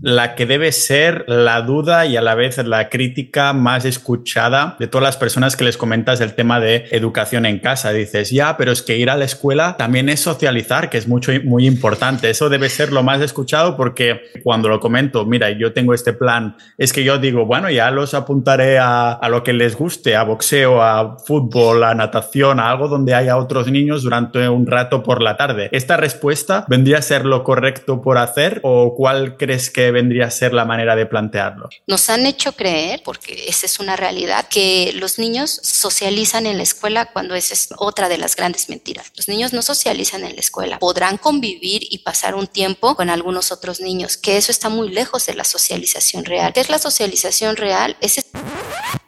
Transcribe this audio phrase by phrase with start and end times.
[0.00, 4.88] la que debe ser la duda y a la vez la crítica más escuchada de
[4.88, 7.92] todas las personas que les comentas el tema de educación en casa.
[7.92, 11.32] Dices, ya, pero es que ir a la escuela también es socializar, que es mucho,
[11.44, 12.30] muy importante.
[12.30, 16.56] Eso debe ser lo más escuchado porque cuando lo comento, mira, yo tengo este plan,
[16.78, 20.24] es que yo digo, bueno, ya los apuntaré a, a lo que les guste, a
[20.24, 25.22] boxeo, a fútbol, a natación, a algo donde haya otros niños durante un rato por
[25.22, 25.68] la tarde.
[25.72, 30.30] ¿Esta respuesta vendría a ser lo correcto por hacer o cuál crees que vendría a
[30.30, 31.68] ser la manera de plantearlo?
[31.86, 36.62] Nos han hecho creer, porque esa es una realidad, que los niños socializan en la
[36.62, 39.12] escuela cuando esa es otra de las grandes mentiras.
[39.16, 40.78] Los niños no socializan en la escuela.
[40.78, 45.26] Podrán convivir y pasar un tiempo con algunos otros niños, que eso está muy lejos
[45.26, 46.52] de la socialización real.
[46.52, 47.96] ¿Qué es la socialización real?
[48.00, 48.24] Es...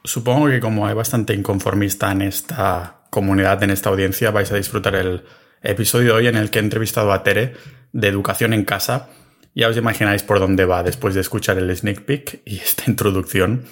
[0.05, 4.95] Supongo que como hay bastante inconformista en esta comunidad, en esta audiencia, vais a disfrutar
[4.97, 5.25] el
[5.63, 7.55] episodio de hoy en el que he entrevistado a Tere
[7.93, 9.09] de Educación en Casa.
[9.55, 13.65] Ya os imagináis por dónde va después de escuchar el sneak peek y esta introducción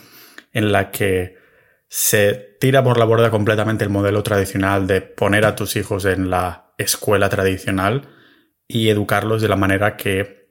[0.52, 1.36] en la que
[1.88, 6.30] se tira por la borda completamente el modelo tradicional de poner a tus hijos en
[6.30, 8.08] la escuela tradicional
[8.66, 10.42] y educarlos de la manera que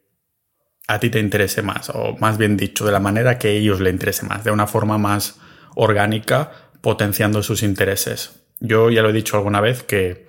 [0.88, 3.80] a ti te interese más, o más bien dicho, de la manera que a ellos
[3.80, 5.40] le interese más, de una forma más
[5.74, 8.44] orgánica, potenciando sus intereses.
[8.59, 10.28] Yo ya lo he dicho alguna vez que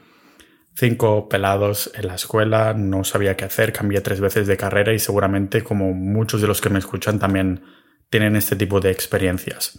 [0.74, 4.98] cinco pelados en la escuela, no sabía qué hacer, cambié tres veces de carrera y
[4.98, 7.62] seguramente como muchos de los que me escuchan también
[8.10, 9.78] tienen este tipo de experiencias.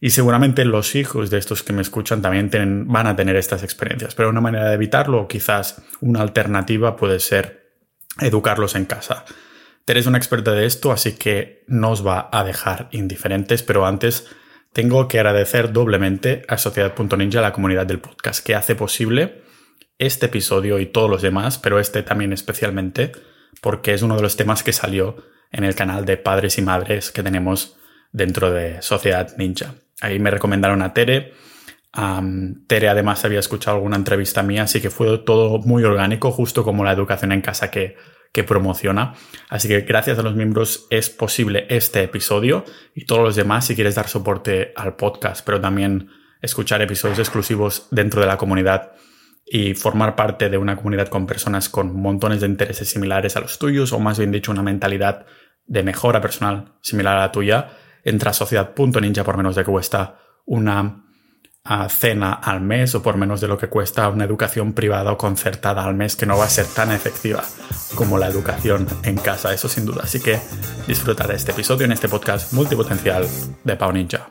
[0.00, 2.50] Y seguramente los hijos de estos que me escuchan también
[2.86, 7.20] van a tener estas experiencias, pero una manera de evitarlo o quizás una alternativa puede
[7.20, 7.72] ser
[8.20, 9.24] educarlos en casa.
[9.86, 14.26] Eres una experta de esto, así que no os va a dejar indiferentes, pero antes
[14.72, 19.43] tengo que agradecer doblemente a Sociedad.ninja, la comunidad del podcast, que hace posible
[19.98, 23.12] este episodio y todos los demás, pero este también especialmente,
[23.60, 25.16] porque es uno de los temas que salió
[25.52, 27.76] en el canal de padres y madres que tenemos
[28.12, 29.74] dentro de Sociedad Ninja.
[30.00, 31.32] Ahí me recomendaron a Tere.
[32.66, 36.84] Tere además había escuchado alguna entrevista mía, así que fue todo muy orgánico, justo como
[36.84, 37.96] la educación en casa que,
[38.32, 39.14] que promociona.
[39.48, 42.64] Así que gracias a los miembros es posible este episodio
[42.94, 46.10] y todos los demás si quieres dar soporte al podcast, pero también
[46.42, 48.92] escuchar episodios exclusivos dentro de la comunidad
[49.46, 53.58] y formar parte de una comunidad con personas con montones de intereses similares a los
[53.58, 55.26] tuyos, o más bien dicho, una mentalidad
[55.66, 57.70] de mejora personal similar a la tuya,
[58.04, 61.04] entra a sociedad.ninja por menos de que cuesta una
[61.64, 65.18] ah, cena al mes o por menos de lo que cuesta una educación privada o
[65.18, 67.42] concertada al mes que no va a ser tan efectiva
[67.94, 70.02] como la educación en casa, eso sin duda.
[70.04, 70.38] Así que
[70.86, 73.26] disfrutar de este episodio en este podcast multipotencial
[73.62, 74.28] de Pau Ninja.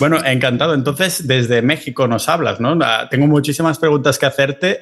[0.00, 0.72] Bueno, encantado.
[0.72, 2.76] Entonces, desde México nos hablas, ¿no?
[2.82, 4.80] Ah, tengo muchísimas preguntas que hacerte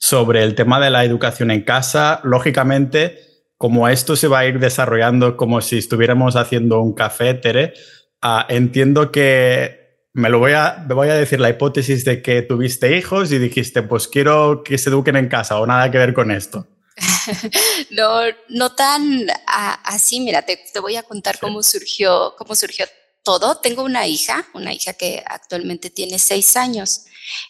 [0.00, 2.20] sobre el tema de la educación en casa.
[2.24, 3.20] Lógicamente,
[3.56, 7.74] como esto se va a ir desarrollando como si estuviéramos haciendo un café, Tere,
[8.20, 12.96] ah, entiendo que me lo voy a, voy a decir la hipótesis de que tuviste
[12.96, 16.32] hijos y dijiste, pues quiero que se eduquen en casa o nada que ver con
[16.32, 16.66] esto.
[17.92, 20.18] no, no tan así.
[20.18, 22.84] Mira, te, voy a contar cómo surgió, cómo surgió
[23.22, 23.58] todo.
[23.58, 27.04] Tengo una hija, una hija que actualmente tiene seis años.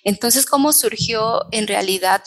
[0.04, 2.22] Entonces, ¿cómo surgió en realidad,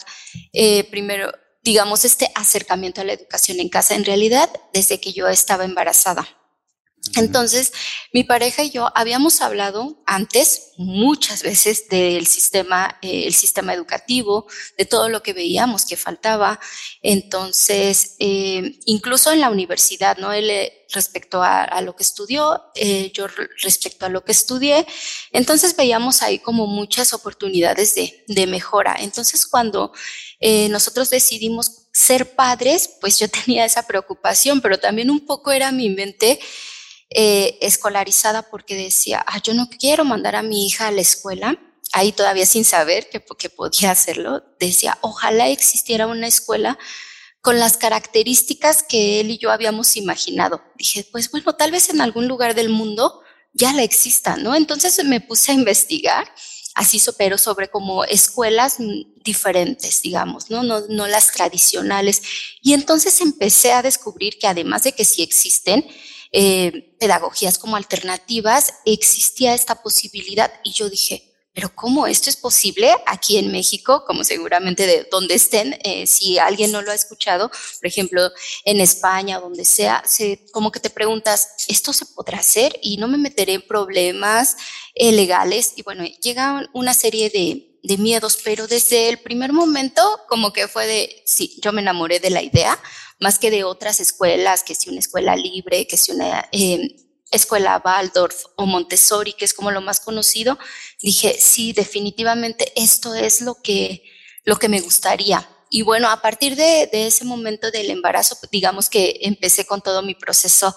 [0.52, 1.32] eh, primero,
[1.62, 3.94] digamos, este acercamiento a la educación en casa?
[3.94, 6.41] En realidad, desde que yo estaba embarazada.
[7.16, 7.72] Entonces,
[8.12, 14.46] mi pareja y yo habíamos hablado antes muchas veces del sistema, eh, el sistema educativo,
[14.78, 16.60] de todo lo que veíamos que faltaba.
[17.02, 20.32] Entonces, eh, incluso en la universidad, ¿no?
[20.32, 22.62] Él eh, respecto a, lo que estudió,
[23.14, 23.26] yo
[23.62, 24.86] respecto a lo que estudié.
[25.32, 28.96] Entonces, veíamos ahí como muchas oportunidades de, de mejora.
[28.98, 29.92] Entonces, cuando
[30.68, 35.88] nosotros decidimos ser padres, pues yo tenía esa preocupación, pero también un poco era mi
[35.88, 36.38] mente
[37.14, 41.58] eh, escolarizada porque decía, ah, yo no quiero mandar a mi hija a la escuela,
[41.92, 46.78] ahí todavía sin saber que, que podía hacerlo, decía, ojalá existiera una escuela
[47.40, 50.62] con las características que él y yo habíamos imaginado.
[50.76, 53.20] Dije, pues bueno, tal vez en algún lugar del mundo
[53.52, 54.54] ya la exista, ¿no?
[54.54, 56.32] Entonces me puse a investigar
[56.74, 58.76] así, pero sobre como escuelas
[59.24, 60.62] diferentes, digamos, ¿no?
[60.62, 62.22] No, no las tradicionales.
[62.62, 65.84] Y entonces empecé a descubrir que además de que sí existen,
[66.32, 72.94] eh, pedagogías como alternativas, existía esta posibilidad y yo dije, pero ¿cómo esto es posible
[73.06, 74.04] aquí en México?
[74.06, 78.30] Como seguramente de donde estén, eh, si alguien no lo ha escuchado, por ejemplo,
[78.64, 82.78] en España, donde sea, se, como que te preguntas, ¿esto se podrá hacer?
[82.80, 84.56] Y no me meteré en problemas
[84.94, 85.74] eh, legales.
[85.76, 90.68] Y bueno, llega una serie de, de miedos, pero desde el primer momento como que
[90.68, 92.78] fue de, sí, yo me enamoré de la idea,
[93.22, 96.96] más que de otras escuelas, que si una escuela libre, que si una eh,
[97.30, 100.58] escuela Waldorf o Montessori, que es como lo más conocido,
[101.00, 104.02] dije, sí, definitivamente esto es lo que,
[104.44, 105.48] lo que me gustaría.
[105.70, 110.02] Y bueno, a partir de, de ese momento del embarazo, digamos que empecé con todo
[110.02, 110.74] mi proceso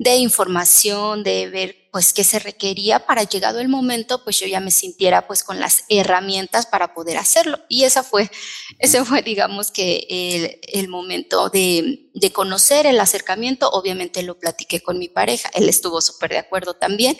[0.00, 4.58] de información, de ver pues qué se requería para llegado el momento, pues yo ya
[4.58, 7.58] me sintiera pues con las herramientas para poder hacerlo.
[7.68, 8.30] Y esa fue,
[8.78, 13.68] ese fue digamos que el, el momento de, de, conocer el acercamiento.
[13.68, 17.18] Obviamente lo platiqué con mi pareja, él estuvo súper de acuerdo también.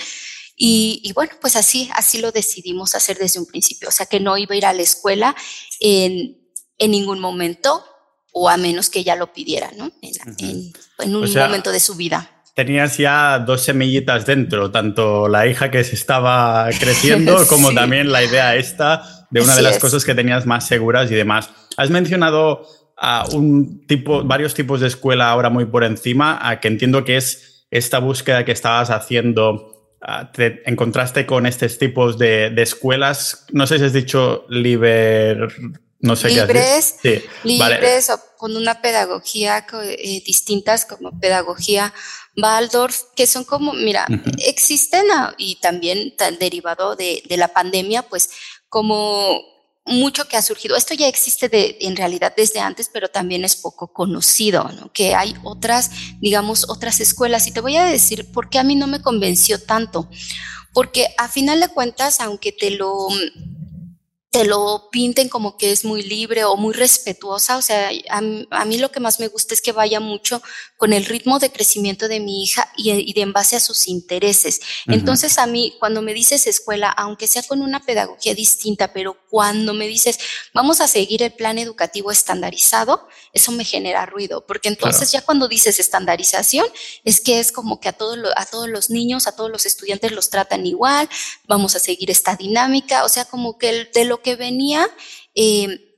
[0.57, 3.91] Y, y, bueno, pues así, así lo decidimos hacer desde un principio.
[3.91, 5.37] O sea que no iba a ir a la escuela
[5.81, 7.85] en, en ningún momento
[8.33, 9.93] o a menos que ella lo pidiera, ¿no?
[10.01, 15.47] En, en, en un momento de su vida tenías ya dos semillitas dentro, tanto la
[15.47, 20.05] hija que se estaba creciendo como también la idea esta de una de las cosas
[20.05, 21.49] que tenías más seguras y demás.
[21.79, 22.67] Has mencionado
[22.99, 27.17] a un tipo, varios tipos de escuela ahora muy por encima, a que entiendo que
[27.17, 29.97] es esta búsqueda que estabas haciendo.
[30.35, 33.47] Te encontraste con estos tipos de, de escuelas.
[33.53, 35.49] No sé si has dicho liber,
[36.01, 41.93] no sé libres, qué sí, libres o con una pedagogía eh, distintas como pedagogía
[42.43, 44.07] Waldorf, que son como, mira,
[44.39, 45.07] existen
[45.39, 48.31] y también derivado de, de, la pandemia, pues
[48.69, 49.41] como
[49.87, 50.77] mucho que ha surgido.
[50.77, 54.93] Esto ya existe de, en realidad desde antes, pero también es poco conocido, ¿no?
[54.93, 55.91] Que hay otras,
[56.21, 57.47] digamos, otras escuelas.
[57.47, 60.09] Y te voy a decir por qué a mí no me convenció tanto.
[60.73, 63.09] Porque a final de cuentas, aunque te lo
[64.31, 67.57] te lo pinten como que es muy libre o muy respetuosa.
[67.57, 70.41] O sea, a, mí lo que más me gusta es que vaya mucho
[70.81, 74.63] con el ritmo de crecimiento de mi hija y, de en base a sus intereses.
[74.87, 79.75] Entonces, a mí, cuando me dices escuela, aunque sea con una pedagogía distinta, pero cuando
[79.75, 80.19] me dices,
[80.55, 85.49] vamos a seguir el plan educativo estandarizado, eso me genera ruido, porque entonces ya cuando
[85.49, 86.65] dices estandarización,
[87.05, 90.13] es que es como que a, todos a todos los niños, a todos los estudiantes
[90.13, 91.11] los tratan igual,
[91.47, 94.89] vamos a seguir esta dinámica, o sea, como que el, de lo que venía,
[95.35, 95.90] eh,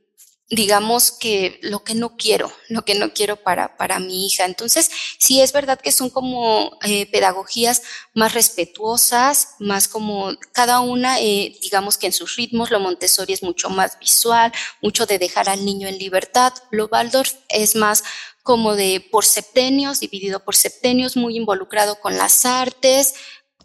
[0.55, 4.45] digamos que lo que no quiero, lo que no quiero para, para mi hija.
[4.45, 7.81] Entonces, sí es verdad que son como eh, pedagogías
[8.13, 13.43] más respetuosas, más como cada una, eh, digamos que en sus ritmos, lo Montessori es
[13.43, 14.51] mucho más visual,
[14.81, 18.03] mucho de dejar al niño en libertad, lo Waldorf es más
[18.43, 23.15] como de por septenios, dividido por septenios, muy involucrado con las artes,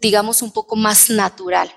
[0.01, 1.69] digamos un poco más natural.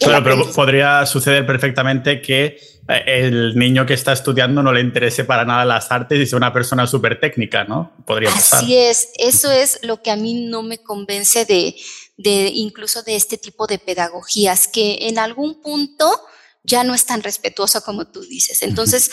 [0.00, 5.44] Claro, pero podría suceder perfectamente que el niño que está estudiando no le interese para
[5.44, 7.92] nada las artes y sea una persona súper técnica, ¿no?
[8.06, 8.62] Podría pasar.
[8.62, 11.74] Así es, eso es lo que a mí no me convence de,
[12.16, 16.20] de incluso de este tipo de pedagogías, que en algún punto
[16.62, 18.62] ya no es tan respetuosa como tú dices.
[18.62, 19.10] Entonces,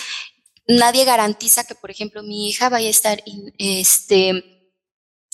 [0.67, 3.23] nadie garantiza que, por ejemplo, mi hija vaya a estar
[3.57, 4.52] este,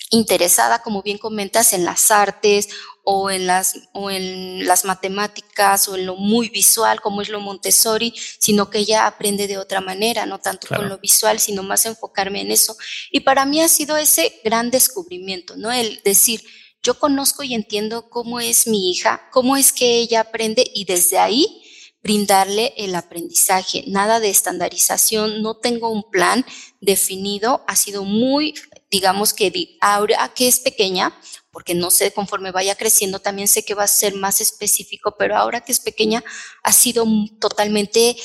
[0.10, 2.70] interesada, como bien comentas, en las artes
[3.04, 7.40] o en las, o en las matemáticas o en lo muy visual como es lo
[7.40, 11.86] Montessori, sino que ella aprende de otra manera, no tanto con lo visual, sino más
[11.86, 12.76] enfocarme en eso.
[13.12, 15.72] Y para mí ha sido ese gran descubrimiento, ¿no?
[15.72, 16.44] El decir,
[16.82, 21.18] yo conozco y entiendo cómo es mi hija, cómo es que ella aprende y desde
[21.18, 21.64] ahí
[22.02, 23.84] brindarle el aprendizaje.
[23.88, 26.46] Nada de estandarización, no tengo un plan
[26.80, 28.56] definido, ha sido muy
[28.90, 31.14] digamos que ahora que es pequeña,
[31.52, 35.36] porque no sé, conforme vaya creciendo, también sé que va a ser más específico, pero
[35.36, 36.24] ahora que es pequeña
[36.64, 37.06] ha sido
[37.40, 38.16] totalmente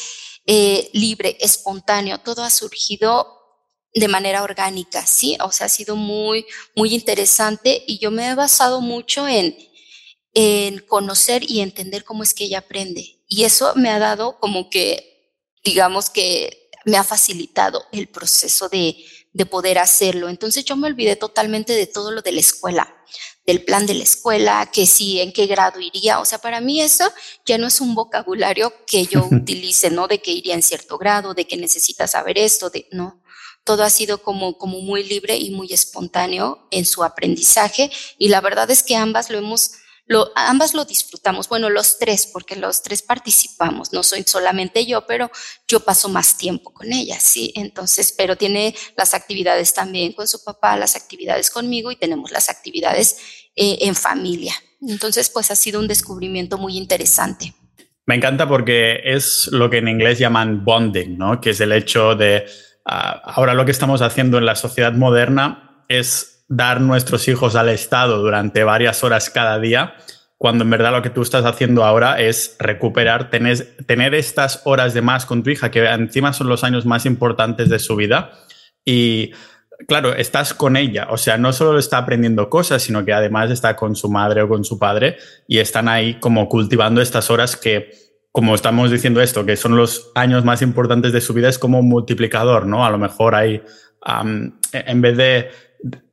[0.46, 3.40] eh, libre, espontáneo, todo ha surgido
[3.94, 5.36] de manera orgánica, ¿sí?
[5.40, 9.56] O sea, ha sido muy, muy interesante y yo me he basado mucho en,
[10.34, 13.22] en conocer y entender cómo es que ella aprende.
[13.28, 15.32] Y eso me ha dado como que,
[15.64, 18.96] digamos que me ha facilitado el proceso de,
[19.34, 20.30] de poder hacerlo.
[20.30, 22.96] Entonces yo me olvidé totalmente de todo lo de la escuela,
[23.44, 26.20] del plan de la escuela, que sí, en qué grado iría.
[26.20, 27.12] O sea, para mí eso
[27.44, 30.08] ya no es un vocabulario que yo utilice, ¿no?
[30.08, 33.20] De que iría en cierto grado, de que necesita saber esto, de no.
[33.64, 38.40] Todo ha sido como, como muy libre y muy espontáneo en su aprendizaje y la
[38.40, 39.72] verdad es que ambas lo hemos
[40.34, 45.30] ambas lo disfrutamos, bueno, los tres, porque los tres participamos, no soy solamente yo, pero
[45.66, 50.44] yo paso más tiempo con ella, sí, entonces, pero tiene las actividades también con su
[50.44, 53.16] papá, las actividades conmigo y tenemos las actividades
[53.56, 54.54] eh, en familia.
[54.86, 57.54] Entonces, pues ha sido un descubrimiento muy interesante.
[58.06, 61.40] Me encanta porque es lo que en inglés llaman bonding, ¿no?
[61.40, 62.44] Que es el hecho de,
[62.84, 67.68] ah, ahora lo que estamos haciendo en la sociedad moderna es dar nuestros hijos al
[67.68, 69.94] Estado durante varias horas cada día
[70.44, 74.92] cuando en verdad lo que tú estás haciendo ahora es recuperar, tener, tener estas horas
[74.92, 78.32] de más con tu hija, que encima son los años más importantes de su vida.
[78.84, 79.32] Y
[79.88, 83.74] claro, estás con ella, o sea, no solo está aprendiendo cosas, sino que además está
[83.74, 85.16] con su madre o con su padre
[85.48, 87.92] y están ahí como cultivando estas horas que,
[88.30, 91.78] como estamos diciendo esto, que son los años más importantes de su vida, es como
[91.78, 92.84] un multiplicador, ¿no?
[92.84, 93.62] A lo mejor hay,
[94.72, 95.50] en vez de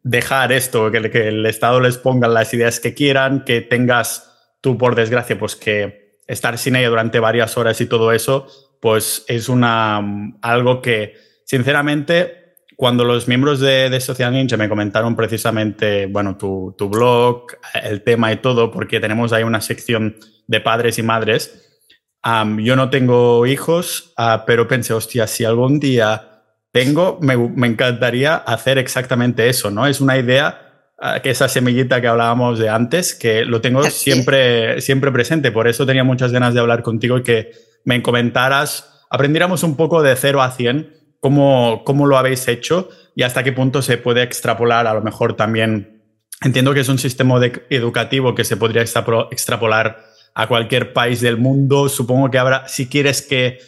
[0.04, 4.96] dejar esto, que, el Estado les ponga las ideas que quieran, que tengas tú, por
[4.96, 8.48] desgracia, pues que estar sin ella durante varias horas y todo eso,
[8.80, 10.02] pues es una,
[10.42, 11.16] algo que,
[11.46, 17.46] sinceramente, cuando los miembros de, Social Ninja me comentaron precisamente, bueno, tu, blog,
[17.84, 20.16] el tema y todo, porque tenemos ahí una sección
[20.48, 21.82] de padres y madres,
[22.24, 26.31] yo no tengo hijos, ah, pero pensé, hostia, si algún día
[26.72, 29.88] tengo, me, encantaría hacer exactamente eso, ¿no?
[29.88, 34.80] Es una idea ah, que esa semillita que hablábamos de antes, que lo tengo siempre,
[34.80, 35.52] siempre presente.
[35.52, 37.52] Por eso tenía muchas ganas de hablar contigo y que
[37.84, 43.24] me comentaras, aprendiéramos un poco de 0 a 100, cómo, cómo lo habéis hecho y
[43.24, 46.04] hasta qué punto se puede extrapolar, a lo mejor también.
[46.44, 51.90] Entiendo que es un sistema educativo que se podría extrapolar a cualquier país del mundo.
[51.90, 53.60] Supongo que habrá, si quieres que...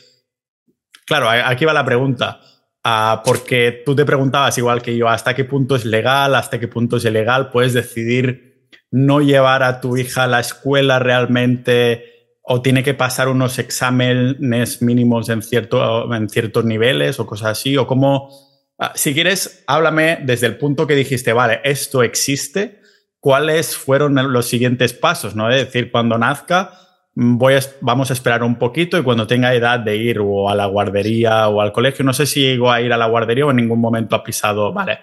[1.06, 2.40] Claro, aquí va la pregunta
[2.84, 6.68] Ah, porque tú te preguntabas, igual que yo, hasta qué punto es legal, hasta qué
[6.68, 12.62] punto es ilegal, puedes decidir no llevar a tu hija a la escuela realmente o
[12.62, 17.88] tiene que pasar unos exámenes mínimos en, cierto, en ciertos niveles o cosas así, o
[17.88, 18.30] cómo,
[18.78, 22.82] ah, si quieres, háblame desde el punto que dijiste, vale, esto existe,
[23.22, 25.50] cuáles fueron los siguientes pasos, ¿no?
[25.50, 26.78] Es decir, cuando nazca,
[27.16, 30.66] voy vamos a esperar un poquito y cuando tenga edad de ir o a la
[30.66, 33.58] guardería o al colegio, no sé si llego a ir a la guardería o en
[33.58, 35.00] ningún momento ha pisado, vale.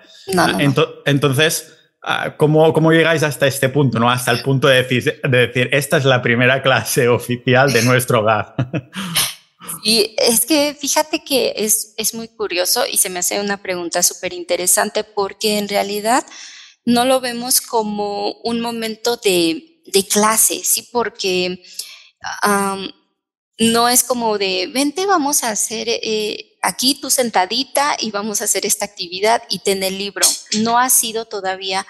[1.06, 4.10] entonces, ah, ¿cómo, ¿cómo, llegáis hasta este punto, no?
[4.10, 8.20] Hasta el punto de decir, de decir, esta es la primera clase oficial de nuestro
[8.20, 8.54] hogar.
[9.82, 14.02] Y es que fíjate que es, es muy curioso y se me hace una pregunta
[14.02, 16.26] súper interesante porque en realidad
[16.84, 20.88] no lo vemos como un momento de, de clase, ¿sí?
[20.90, 21.62] Porque
[23.58, 28.44] no es como de, vente, vamos a hacer eh, aquí tu sentadita y vamos a
[28.44, 30.26] hacer esta actividad y tener el libro.
[30.60, 31.86] No ha sido todavía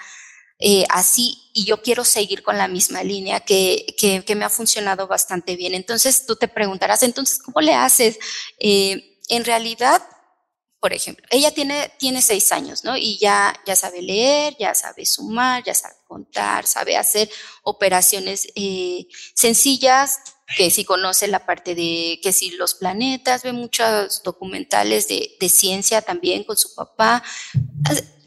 [0.59, 5.07] eh, así y yo quiero seguir con la misma línea que, que, me ha funcionado
[5.07, 5.73] bastante bien.
[5.73, 8.19] Entonces tú te preguntarás, entonces, ¿cómo le haces?
[8.59, 10.03] Eh, en realidad,
[10.81, 12.97] por ejemplo, ella tiene, tiene seis años, ¿no?
[12.97, 17.29] Y ya, ya sabe leer, ya sabe sumar, ya sabe contar, sabe hacer
[17.61, 20.17] operaciones eh, sencillas,
[20.57, 25.49] que si conoce la parte de que si los planetas, ve muchos documentales de, de
[25.49, 27.23] ciencia también con su papá,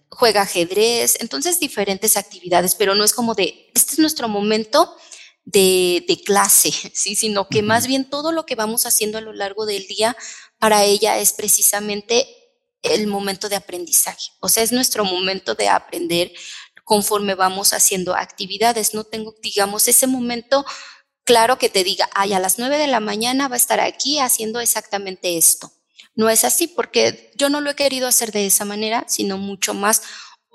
[0.09, 4.95] juega ajedrez, entonces diferentes actividades, pero no es como de, este es nuestro momento
[5.45, 7.17] de, de clase, ¿sí?
[7.17, 10.17] sino que más bien todo lo que vamos haciendo a lo largo del día
[10.61, 12.44] para ella es precisamente
[12.85, 14.31] el momento de aprendizaje.
[14.41, 16.31] O sea, es nuestro momento de aprender
[16.85, 18.95] conforme vamos haciendo actividades.
[18.95, 20.65] No tengo, digamos, ese momento
[21.25, 24.21] claro que te diga, ay, a las nueve de la mañana va a estar aquí
[24.21, 25.73] haciendo exactamente esto.
[26.15, 29.75] No es así porque yo no lo he querido hacer de esa manera, sino mucho
[29.75, 30.03] más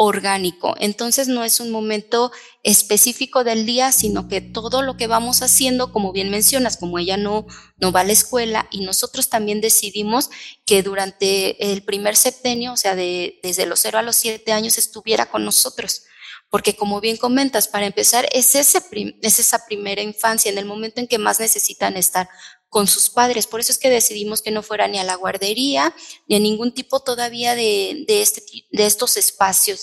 [0.01, 0.75] orgánico.
[0.79, 2.31] Entonces no es un momento
[2.63, 7.17] específico del día, sino que todo lo que vamos haciendo, como bien mencionas, como ella
[7.17, 10.29] no, no va a la escuela y nosotros también decidimos
[10.65, 14.77] que durante el primer septenio, o sea, de, desde los cero a los siete años,
[14.77, 16.03] estuviera con nosotros.
[16.49, 18.81] Porque como bien comentas, para empezar, es, ese
[19.21, 22.29] es esa primera infancia, en el momento en que más necesitan estar
[22.69, 23.47] con sus padres.
[23.47, 25.93] Por eso es que decidimos que no fuera ni a la guardería,
[26.27, 29.81] ni a ningún tipo todavía de, de, este, de estos espacios,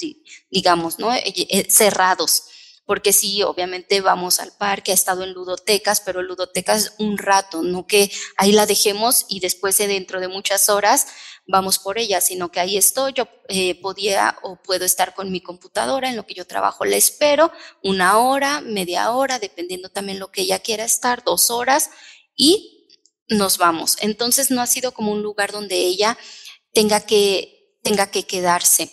[0.51, 1.13] digamos, ¿no?
[1.13, 2.45] Eh, eh, cerrados.
[2.87, 7.85] Porque sí, obviamente vamos al parque, ha estado en ludotecas, pero ludotecas un rato, no
[7.85, 11.09] que ahí la dejemos y después de dentro de muchas horas
[11.49, 15.41] vamos por ella, sino que ahí estoy, yo eh, podía o puedo estar con mi
[15.41, 17.53] computadora en lo que yo trabajo, la espero
[17.83, 21.91] una hora, media hora, dependiendo también lo que ella quiera estar, dos horas,
[22.37, 22.76] y
[23.29, 23.97] nos vamos.
[24.01, 26.17] Entonces no ha sido como un lugar donde ella
[26.73, 28.91] tenga que, tenga que quedarse.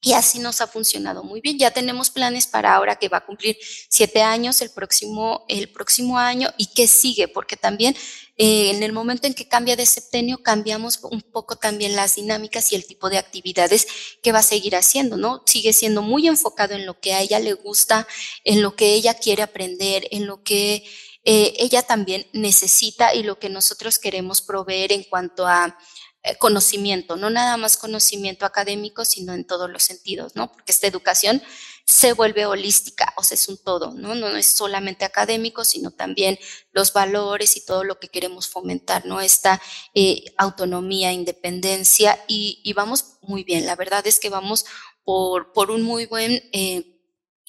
[0.00, 1.58] Y así nos ha funcionado muy bien.
[1.58, 3.58] Ya tenemos planes para ahora que va a cumplir
[3.88, 7.96] siete años el próximo, el próximo año y que sigue, porque también
[8.36, 12.70] eh, en el momento en que cambia de septenio cambiamos un poco también las dinámicas
[12.70, 13.88] y el tipo de actividades
[14.22, 15.42] que va a seguir haciendo, ¿no?
[15.46, 18.06] Sigue siendo muy enfocado en lo que a ella le gusta,
[18.44, 20.84] en lo que ella quiere aprender, en lo que
[21.30, 25.78] eh, ella también necesita y lo que nosotros queremos proveer en cuanto a
[26.22, 30.50] eh, conocimiento, no nada más conocimiento académico, sino en todos los sentidos, ¿no?
[30.50, 31.42] Porque esta educación
[31.84, 34.14] se vuelve holística, o sea, es un todo, ¿no?
[34.14, 36.38] No es solamente académico, sino también
[36.72, 39.20] los valores y todo lo que queremos fomentar, ¿no?
[39.20, 39.60] Esta
[39.92, 43.66] eh, autonomía, independencia y, vamos muy bien.
[43.66, 44.64] La verdad es que vamos
[45.04, 46.42] por, por un muy buen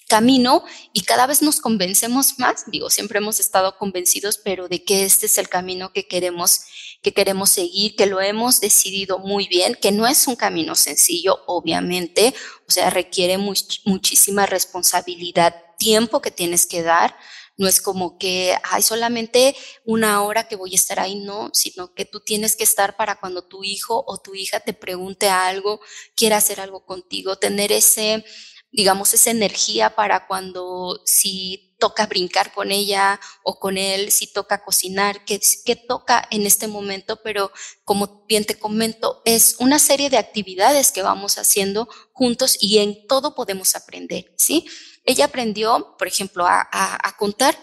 [0.09, 5.05] camino y cada vez nos convencemos más, digo, siempre hemos estado convencidos, pero de que
[5.05, 6.63] este es el camino que queremos
[7.01, 11.39] que queremos seguir, que lo hemos decidido muy bien, que no es un camino sencillo,
[11.47, 12.33] obviamente,
[12.67, 17.15] o sea, requiere muchísima responsabilidad, tiempo que tienes que dar,
[17.59, 21.93] no es como que hay solamente una hora que voy a estar ahí, no, sino
[21.93, 25.81] que tú tienes que estar para cuando tu hijo o tu hija te pregunte algo,
[26.15, 28.23] quiera hacer algo contigo, tener ese,
[28.71, 34.63] digamos, esa energía para cuando si toca brincar con ella o con él, si toca
[34.63, 37.51] cocinar, que, que toca en este momento, pero
[37.83, 43.07] como bien te comento, es una serie de actividades que vamos haciendo juntos y en
[43.07, 44.67] todo podemos aprender, ¿sí?
[45.05, 47.57] Ella aprendió, por ejemplo, a, a, a contar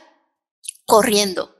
[0.87, 1.55] corriendo,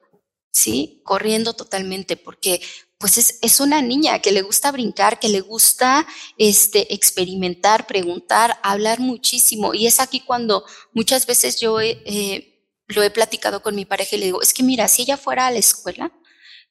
[0.51, 1.03] ¿sí?
[1.05, 2.61] Corriendo totalmente, porque
[2.99, 6.07] pues es, es, una niña que le gusta brincar, que le gusta
[6.39, 9.75] este, experimentar, preguntar, hablar muchísimo.
[9.75, 14.21] Y es aquí cuando muchas veces yo eh, lo he platicado con mi pareja y
[14.21, 16.13] le digo, es que mira, si ella fuera a la escuela,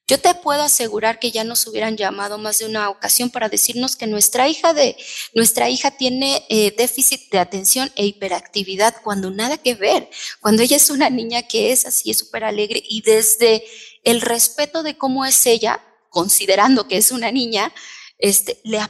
[0.08, 3.96] yo te puedo asegurar que ya nos hubieran llamado más de una ocasión para decirnos
[3.96, 4.96] que nuestra hija de
[5.34, 10.08] nuestra hija tiene eh, déficit de atención e hiperactividad cuando nada que ver,
[10.40, 13.64] cuando ella es una niña que es así, es súper alegre y desde
[14.04, 15.82] el respeto de cómo es ella,
[16.16, 17.74] considerando que es una niña,
[18.16, 18.80] este, le,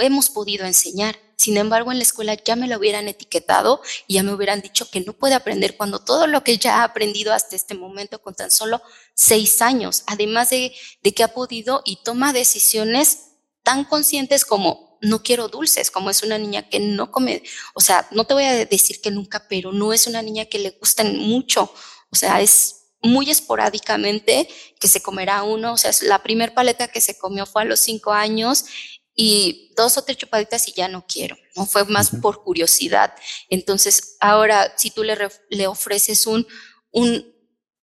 [0.00, 1.18] hemos podido enseñar.
[1.36, 4.88] Sin embargo, en la escuela ya me lo hubieran etiquetado y ya me hubieran dicho
[4.88, 8.36] que no puede aprender cuando todo lo que ella ha aprendido hasta este momento con
[8.36, 8.80] tan solo
[9.12, 13.32] seis años, además de, de que ha podido y toma decisiones
[13.64, 17.42] tan conscientes como no quiero dulces, como es una niña que no come,
[17.74, 20.60] o sea, no te voy a decir que nunca, pero no es una niña que
[20.60, 21.72] le gusten mucho,
[22.12, 24.48] o sea, es muy esporádicamente
[24.80, 27.80] que se comerá uno, o sea, la primer paleta que se comió fue a los
[27.80, 28.64] cinco años
[29.14, 33.14] y dos o tres chupaditas y ya no quiero, no fue más por curiosidad.
[33.50, 35.16] Entonces, ahora si tú le,
[35.50, 36.46] le ofreces un,
[36.92, 37.38] un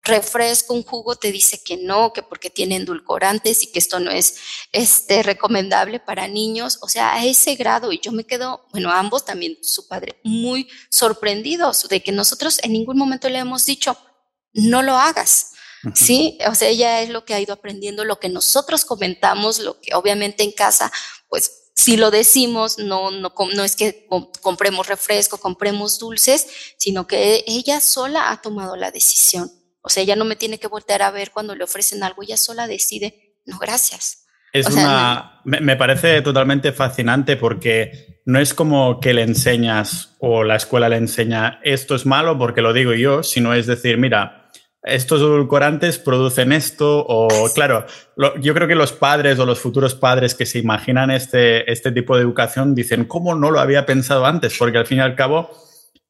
[0.08, 4.10] refresco, un jugo, te dice que no, que porque tiene endulcorantes y que esto no
[4.10, 4.36] es
[4.72, 6.78] este, recomendable para niños.
[6.80, 10.68] O sea, a ese grado, y yo me quedo, bueno, ambos también, su padre, muy
[10.90, 13.96] sorprendidos de que nosotros en ningún momento le hemos dicho,
[14.52, 15.52] no lo hagas.
[15.94, 19.80] Sí, o sea, ella es lo que ha ido aprendiendo, lo que nosotros comentamos, lo
[19.80, 20.90] que obviamente en casa,
[21.28, 24.08] pues si lo decimos, no, no, no es que
[24.42, 29.52] compremos refresco, compremos dulces, sino que ella sola ha tomado la decisión.
[29.80, 32.36] O sea, ella no me tiene que voltear a ver cuando le ofrecen algo, ella
[32.36, 34.26] sola decide, no, gracias.
[34.52, 40.56] Es una, me parece totalmente fascinante porque no es como que le enseñas o la
[40.56, 44.50] escuela le enseña esto es malo porque lo digo yo, sino es decir, mira,
[44.82, 47.86] estos edulcorantes producen esto o claro,
[48.38, 52.16] yo creo que los padres o los futuros padres que se imaginan este, este tipo
[52.16, 54.58] de educación dicen, ¿cómo no lo había pensado antes?
[54.58, 55.48] Porque al fin y al cabo,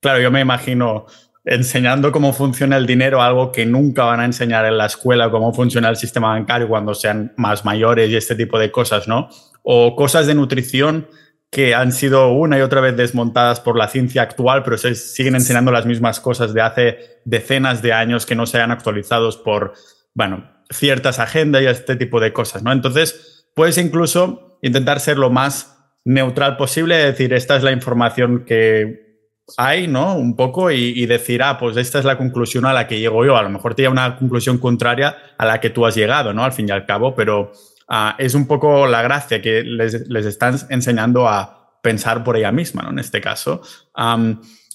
[0.00, 1.06] claro, yo me imagino
[1.44, 5.54] enseñando cómo funciona el dinero, algo que nunca van a enseñar en la escuela, cómo
[5.54, 9.28] funciona el sistema bancario cuando sean más mayores y este tipo de cosas, ¿no?
[9.62, 11.06] O cosas de nutrición
[11.50, 15.34] que han sido una y otra vez desmontadas por la ciencia actual, pero se siguen
[15.34, 19.72] enseñando las mismas cosas de hace decenas de años que no se han actualizados por,
[20.14, 22.72] bueno, ciertas agendas y este tipo de cosas, ¿no?
[22.72, 29.08] Entonces, puedes incluso intentar ser lo más neutral posible, decir, esta es la información que
[29.56, 30.14] hay, ¿no?
[30.14, 33.36] Un poco y, decir, ah, pues esta es la conclusión a la que llego yo.
[33.36, 36.44] A lo mejor te una conclusión contraria a la que tú has llegado, ¿no?
[36.44, 37.52] Al fin y al cabo, pero
[37.88, 42.52] Ah, es un poco la gracia que les, les, están enseñando a pensar por ella
[42.52, 42.90] misma, ¿no?
[42.90, 43.62] En este caso.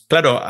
[0.07, 0.41] claro,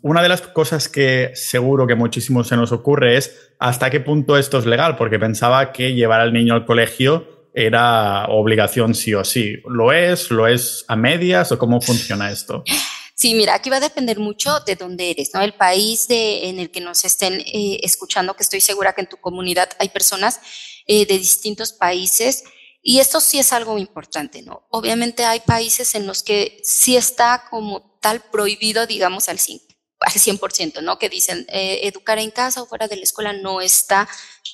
[0.00, 4.38] una de las cosas que seguro que muchísimo se nos ocurre es hasta qué punto
[4.38, 9.24] esto es legal, porque pensaba que llevar al niño al colegio era obligación sí o
[9.24, 9.60] sí.
[9.66, 10.30] ¿Lo es?
[10.30, 12.64] ¿Lo es a medias o cómo funciona esto?
[13.14, 15.42] Sí, mira, aquí va a depender mucho de dónde eres, ¿no?
[15.42, 19.08] El país de, en el que nos estén eh, escuchando, que estoy segura que en
[19.08, 20.40] tu comunidad hay personas
[20.86, 22.44] eh, de distintos países.
[22.82, 24.66] Y esto sí es algo importante, ¿no?
[24.70, 29.60] Obviamente hay países en los que sí está como tal prohibido, digamos, al 100%,
[30.00, 30.98] al 100% ¿no?
[30.98, 34.08] Que dicen, eh, educar en casa o fuera de la escuela no está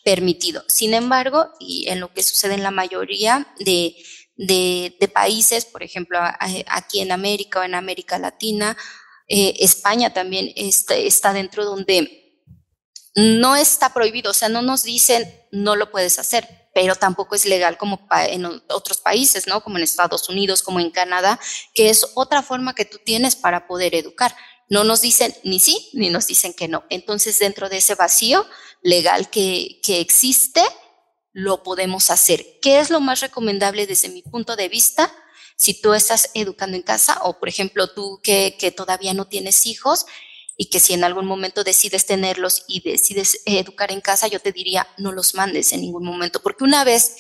[0.05, 0.63] permitido.
[0.69, 3.97] Sin embargo, y en lo que sucede en la mayoría de,
[4.39, 6.19] de, países, por ejemplo,
[6.69, 8.77] aquí en América o en América Latina,
[9.27, 12.43] eh, España también está, está dentro donde
[13.15, 17.47] no está prohibido, o sea, no nos dicen no lo puedes hacer, pero tampoco es
[17.47, 19.63] legal como en otros países, ¿no?
[19.63, 21.41] Como en Estados Unidos, como en Canadá,
[21.75, 24.37] que es otra forma que tú tienes para poder educar.
[24.69, 26.85] No nos dicen ni sí, ni nos dicen que no.
[26.91, 28.47] Entonces, dentro de ese vacío
[28.83, 30.63] legal que, que existe,
[31.33, 32.45] lo podemos hacer.
[32.61, 35.13] ¿Qué es lo más recomendable desde mi punto de vista?
[35.57, 39.67] Si tú estás educando en casa o, por ejemplo, tú que, que todavía no tienes
[39.67, 40.07] hijos,
[40.61, 44.51] y que si en algún momento decides tenerlos y decides educar en casa, yo te
[44.51, 47.15] diría, no los mandes en ningún momento, porque una vez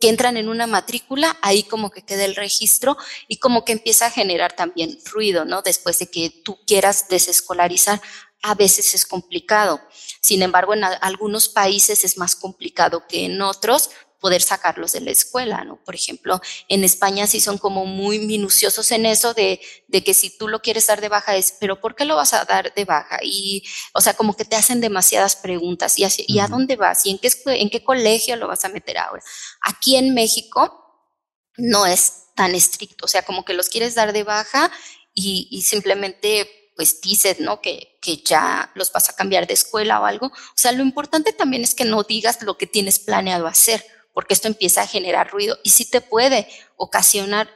[0.00, 4.06] que entran en una matrícula, ahí como que queda el registro y como que empieza
[4.06, 5.62] a generar también ruido, ¿no?
[5.62, 8.00] Después de que tú quieras desescolarizar,
[8.42, 9.80] a veces es complicado.
[10.20, 15.10] Sin embargo, en algunos países es más complicado que en otros, poder sacarlos de la
[15.10, 15.76] escuela, ¿no?
[15.84, 20.36] Por ejemplo, en España sí son como muy minuciosos en eso de, de que si
[20.36, 22.84] tú lo quieres dar de baja es, pero ¿por qué lo vas a dar de
[22.84, 23.18] baja?
[23.22, 23.62] Y,
[23.94, 25.98] o sea, como que te hacen demasiadas preguntas.
[25.98, 27.04] ¿Y, ¿y a dónde vas?
[27.06, 29.22] ¿Y en qué, en qué colegio lo vas a meter ahora?
[29.60, 31.12] Aquí en México
[31.56, 34.70] no es tan estricto, o sea, como que los quieres dar de baja
[35.14, 37.60] y, y simplemente pues dices, ¿no?
[37.60, 40.26] Que, que ya los vas a cambiar de escuela o algo.
[40.26, 43.84] O sea, lo importante también es que no digas lo que tienes planeado hacer
[44.16, 47.50] porque esto empieza a generar ruido y sí te puede ocasionar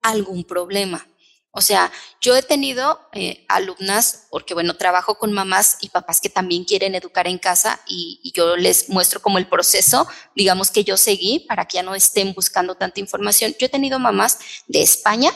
[0.00, 1.08] algún problema.
[1.50, 6.28] O sea, yo he tenido eh, alumnas, porque bueno, trabajo con mamás y papás que
[6.28, 10.06] también quieren educar en casa y, y, yo les muestro como el proceso,
[10.36, 13.52] digamos que yo seguí para que ya no estén buscando tanta información.
[13.58, 15.32] Yo he tenido mamás de España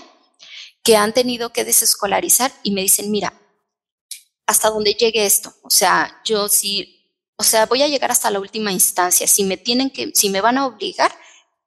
[0.82, 3.34] que han tenido que desescolarizar y me dicen, mira,
[4.46, 5.54] hasta dónde llegue esto.
[5.62, 6.98] O sea, yo sí
[7.40, 9.28] o sea, voy a llegar hasta la última instancia.
[9.28, 11.14] Si me tienen que, si me van a obligar,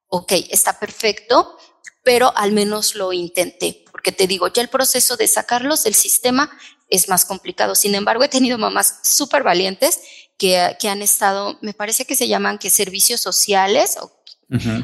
[0.07, 1.57] ok, está perfecto,
[2.03, 6.51] pero al menos lo intenté, porque te digo, ya el proceso de sacarlos del sistema
[6.89, 7.73] es más complicado.
[7.73, 10.01] Sin embargo, he tenido mamás súper valientes
[10.37, 14.11] que, que, han estado, me parece que se llaman que servicios sociales, o,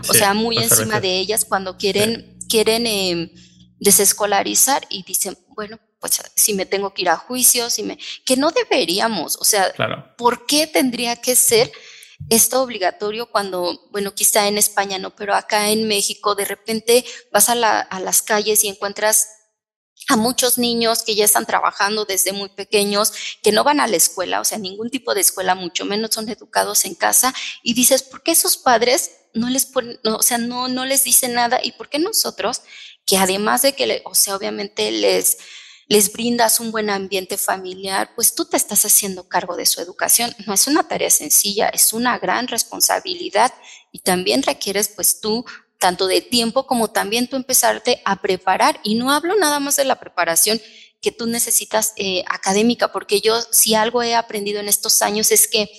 [0.08, 3.34] o sea, muy encima de ellas cuando quieren, quieren eh,
[3.80, 8.38] desescolarizar y dicen, bueno, pues si me tengo que ir a juicio, si me, que
[8.38, 9.74] no deberíamos, o sea,
[10.18, 11.72] ¿por qué tendría que ser
[12.30, 17.50] esto obligatorio cuando, bueno, quizá en España no, pero acá en México de repente vas
[17.50, 19.30] a, la, a las calles y encuentras
[20.10, 23.12] a muchos niños que ya están trabajando desde muy pequeños,
[23.42, 26.30] que no van a la escuela, o sea, ningún tipo de escuela, mucho menos son
[26.30, 30.68] educados en casa, y dices, ¿por qué esos padres no les ponen, o sea, no,
[30.68, 31.60] no les dicen nada?
[31.62, 32.62] ¿Y por qué nosotros,
[33.08, 35.38] que además de que, o sea, obviamente les,
[35.88, 40.36] les brindas un buen ambiente familiar, pues tú te estás haciendo cargo de su educación.
[40.46, 43.54] No es una tarea sencilla, es una gran responsabilidad
[43.94, 45.46] y también requieres pues tú
[45.80, 48.82] tanto de tiempo como también tú empezarte a preparar.
[48.84, 50.60] Y no hablo nada más de la preparación
[51.02, 55.48] que tú necesitas eh, académica, porque yo si algo he aprendido en estos años es
[55.48, 55.70] que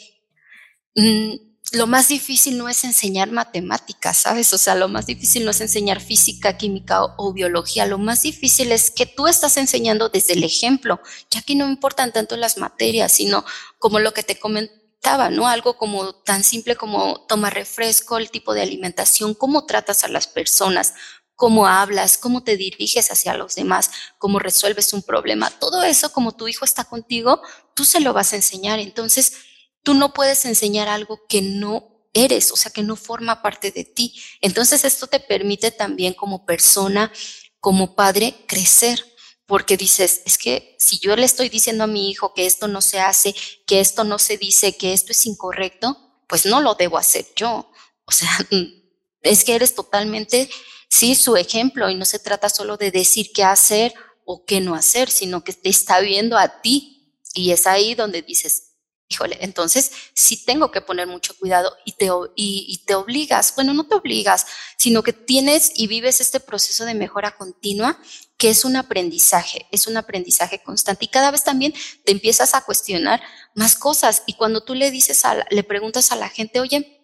[0.95, 4.53] mm, lo más difícil no es enseñar matemáticas, ¿sabes?
[4.53, 8.73] O sea, lo más difícil no es enseñar física, química o, biología, lo más difícil
[8.73, 11.01] es que tú estás enseñando desde el ejemplo,
[11.31, 13.45] ya que no importan tanto las materias, sino
[13.79, 15.47] como lo que te comentaba, ¿no?
[15.47, 20.27] Algo como tan simple como tomar refresco, el tipo de alimentación, cómo tratas a las
[20.27, 20.95] personas,
[21.35, 25.51] cómo hablas, cómo te diriges hacia los demás, cómo resuelves un problema.
[25.51, 27.43] Todo eso, como tu hijo está contigo,
[27.75, 28.81] tú se lo vas a enseñar.
[28.81, 29.35] Entonces,
[29.83, 33.85] tú no puedes enseñar algo que no eres, o sea, que no forma parte de
[33.85, 34.21] ti.
[34.41, 37.13] Entonces esto te permite también como persona,
[37.61, 39.05] como padre, crecer,
[39.47, 42.81] porque dices, es que si yo le estoy diciendo a mi hijo que esto no
[42.83, 43.35] se hace,
[43.67, 47.71] que esto no se dice, que esto es incorrecto, pues no lo debo hacer yo.
[48.05, 48.29] O sea,
[49.23, 50.51] es que eres totalmente,
[50.91, 54.75] sí, su ejemplo y no se trata solo de decir qué hacer o qué no
[54.75, 57.15] hacer, sino que te está viendo a ti.
[57.33, 58.68] Y es ahí donde dices,
[59.09, 63.87] híjole, entonces sí tengo que poner mucho cuidado y te, y, te obligas, bueno, no
[63.87, 67.99] te obligas, sino que tienes y vives este proceso de mejora continua
[68.37, 72.61] que es un aprendizaje, es un aprendizaje constante y cada vez también te empiezas a
[72.61, 73.21] cuestionar
[73.55, 77.03] más cosas y cuando tú le dices, a le preguntas a la gente, oye,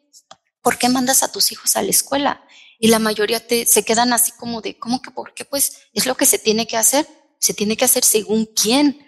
[0.63, 2.45] ¿por qué mandas a tus hijos a la escuela?
[2.79, 5.45] Y la mayoría te, se quedan así como de, ¿cómo que por qué?
[5.45, 7.07] Pues es lo que se tiene que hacer,
[7.39, 9.05] se tiene que hacer según quién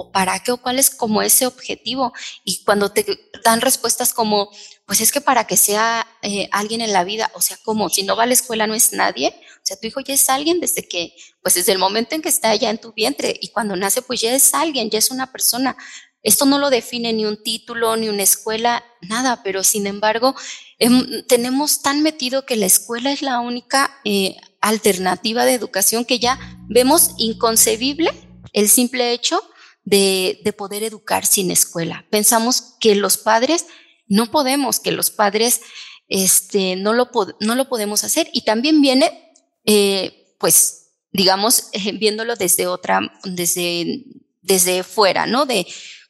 [0.00, 2.12] o para qué o cuál es como ese objetivo.
[2.44, 3.04] Y cuando te
[3.44, 4.48] dan respuestas como,
[4.86, 8.04] pues es que para que sea eh, alguien en la vida, o sea, como si
[8.04, 10.60] no va a la escuela no es nadie, o sea, tu hijo ya es alguien
[10.60, 13.74] desde que, pues desde el momento en que está ya en tu vientre y cuando
[13.74, 15.76] nace, pues ya es alguien, ya es una persona.
[16.22, 20.36] Esto no lo define ni un título, ni una escuela, nada, pero sin embargo,
[20.78, 26.20] em, tenemos tan metido que la escuela es la única eh, alternativa de educación que
[26.20, 28.12] ya vemos inconcebible
[28.52, 29.42] el simple hecho
[29.88, 32.04] de, poder educar sin escuela.
[32.10, 33.66] Pensamos que los padres
[34.06, 35.60] no podemos, que los padres
[36.08, 38.28] este, no, lo no lo podemos hacer.
[38.32, 39.32] Y también viene,
[39.64, 44.04] eh, pues, digamos, viéndolo desde otra, desde,
[44.42, 45.46] desde fuera, ¿no?
[45.46, 45.66] De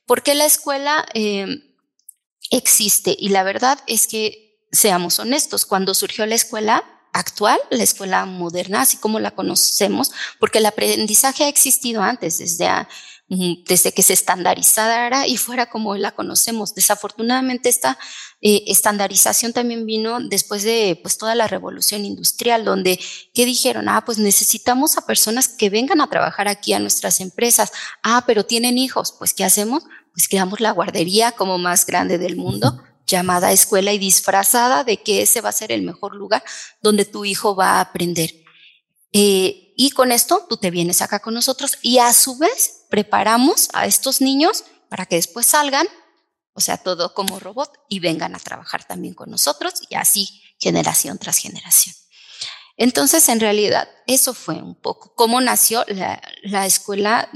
[0.07, 1.07] por qué la escuela
[2.51, 3.17] existe.
[3.19, 8.83] Y la verdad es que, seamos honestos, cuando surgió la escuela, actual, la escuela moderna,
[8.83, 12.69] así como la conocemos, porque el aprendizaje ha existido antes, desde,
[13.29, 16.75] desde que se estandarizara y fuera como la conocemos.
[16.75, 17.99] Desafortunadamente esta
[18.41, 22.99] eh, estandarización también vino después de pues toda la revolución industrial, donde
[23.35, 23.89] ¿qué dijeron?
[23.91, 27.71] Ah, pues necesitamos a personas que vengan a trabajar aquí a nuestras empresas.
[28.03, 29.85] Ah, pero tienen hijos, pues ¿qué hacemos?
[30.15, 35.23] Pues creamos la guardería como más grande del mundo llamada escuela y disfrazada de que
[35.23, 36.43] ese va a ser el mejor lugar
[36.83, 38.35] donde tu hijo va a aprender.
[39.13, 43.69] Eh, y con esto tú te vienes acá con nosotros y a su vez preparamos
[43.73, 45.87] a estos niños para que después salgan,
[46.53, 51.19] o sea, todo como robot, y vengan a trabajar también con nosotros y así generación
[51.19, 51.95] tras generación.
[52.77, 57.29] Entonces, en realidad, eso fue un poco cómo nació la, la escuela,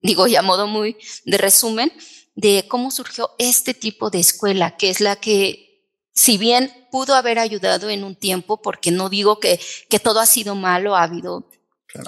[0.00, 1.92] digo, ya a modo muy de resumen,
[2.34, 7.38] de cómo surgió este tipo de escuela, que es la que, si bien pudo haber
[7.38, 11.48] ayudado en un tiempo, porque no digo que, que todo ha sido malo, ha habido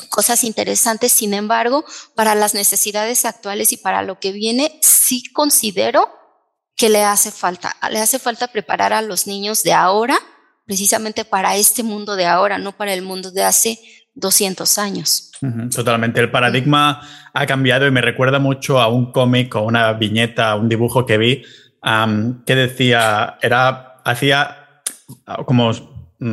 [0.09, 6.09] cosas interesantes, sin embargo, para las necesidades actuales y para lo que viene, sí considero
[6.77, 10.17] que le hace falta, le hace falta preparar a los niños de ahora,
[10.67, 13.79] precisamente para este mundo de ahora, no para el mundo de hace
[14.15, 15.33] 200 años.
[15.75, 16.21] Totalmente.
[16.21, 17.01] El paradigma
[17.33, 21.19] ha cambiado y me recuerda mucho a un cómic o una viñeta, un dibujo que
[21.19, 21.45] vi
[22.47, 24.81] que decía, era, hacía
[25.45, 25.71] como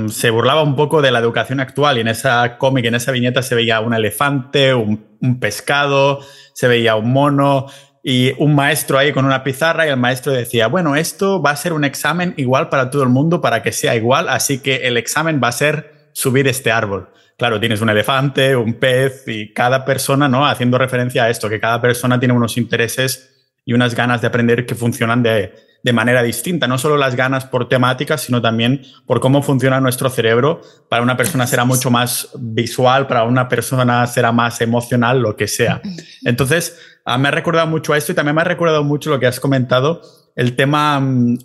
[0.07, 3.41] se burlaba un poco de la educación actual y en esa cómic, en esa viñeta
[3.41, 6.19] se veía un elefante, un, un, pescado,
[6.53, 7.65] se veía un mono
[8.03, 11.55] y un maestro ahí con una pizarra y el maestro decía, bueno, esto va a
[11.55, 14.97] ser un examen igual para todo el mundo para que sea igual, así que el
[14.97, 17.09] examen va a ser subir este árbol
[17.41, 20.45] claro, tienes un elefante, un pez y cada persona, ¿no?
[20.45, 24.67] Haciendo referencia a esto, que cada persona tiene unos intereses y unas ganas de aprender
[24.67, 25.51] que funcionan de,
[25.83, 26.67] de manera distinta.
[26.67, 30.61] No solo las ganas por temáticas, sino también por cómo funciona nuestro cerebro.
[30.89, 35.47] Para una persona será mucho más visual, para una persona será más emocional, lo que
[35.47, 35.81] sea.
[36.23, 39.19] Entonces, ah, me ha recordado mucho a esto y también me ha recordado mucho lo
[39.19, 40.01] que has comentado
[40.35, 41.39] el tema, mm,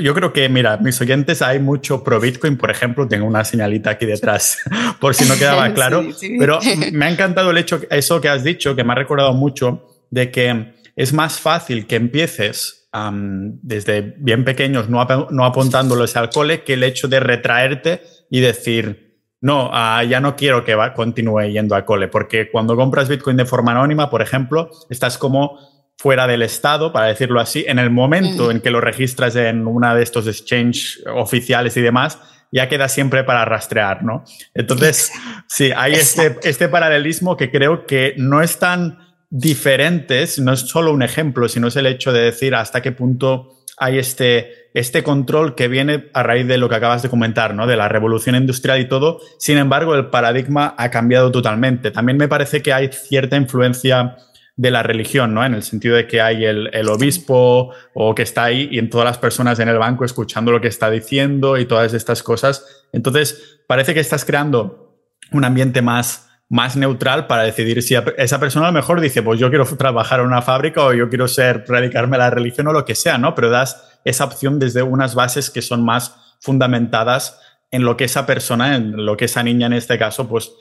[0.00, 3.90] yo creo que, mira, mis oyentes hay mucho pro Bitcoin, por ejemplo, tengo una señalita
[3.90, 4.58] aquí detrás,
[5.00, 6.04] por si no quedaba claro,
[6.38, 6.58] pero
[6.92, 10.30] me ha encantado el hecho, eso que has dicho, que me ha recordado mucho, de
[10.30, 16.74] que es más fácil que empieces desde bien pequeños, no, no apuntándolos al cole, que
[16.74, 21.74] el hecho de retraerte y decir, no, ah, ya no quiero que va, continúe yendo
[21.74, 25.58] al cole, porque cuando compras Bitcoin de forma anónima, por ejemplo, estás como
[25.96, 29.94] fuera del Estado, para decirlo así, en el momento en que lo registras en una
[29.94, 32.18] de estos exchange oficiales y demás,
[32.50, 34.24] ya queda siempre para rastrear, ¿no?
[34.52, 35.10] Entonces,
[35.48, 38.98] sí, hay este, este paralelismo que creo que no es tan
[39.34, 43.64] diferente, no es solo un ejemplo, sino es el hecho de decir hasta qué punto
[43.78, 47.66] hay este, este control que viene a raíz de lo que acabas de comentar, ¿no?
[47.66, 49.20] De la revolución industrial y todo.
[49.38, 51.90] Sin embargo, el paradigma ha cambiado totalmente.
[51.90, 54.16] También me parece que hay cierta influencia
[54.54, 55.42] de la religión, ¿no?
[55.46, 59.06] En el sentido de que hay el, obispo o que está ahí y en todas
[59.06, 62.84] las personas en el banco escuchando lo que está diciendo y todas estas cosas.
[62.92, 65.00] Entonces, parece que estás creando
[65.32, 69.40] un ambiente más, más neutral para decidir si esa persona a lo mejor dice, pues
[69.40, 72.74] yo quiero trabajar en una fábrica o yo quiero ser, radicarme a la religión o
[72.74, 73.34] lo que sea, ¿no?
[73.34, 78.26] Pero das esa opción desde unas bases que son más fundamentadas en lo que esa
[78.26, 80.52] persona, en lo que esa niña en este caso, pues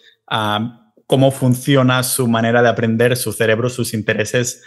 [1.07, 4.63] cómo funciona su manera de aprender, su cerebro, sus intereses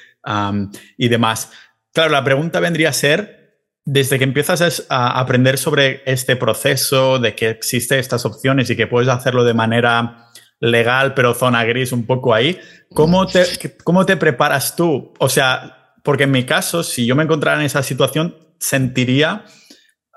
[0.98, 1.50] y demás.
[1.94, 7.34] Claro, la pregunta vendría a ser, desde que empiezas a aprender sobre este proceso, de
[7.34, 10.20] que existen estas opciones y que puedes hacerlo de manera
[10.64, 12.58] legal, pero zona gris un poco ahí,
[12.90, 13.44] ¿cómo te,
[13.82, 15.12] cómo te preparas tú?
[15.18, 19.44] O sea, porque en mi caso, si yo me encontrara en esa situación, sentiría,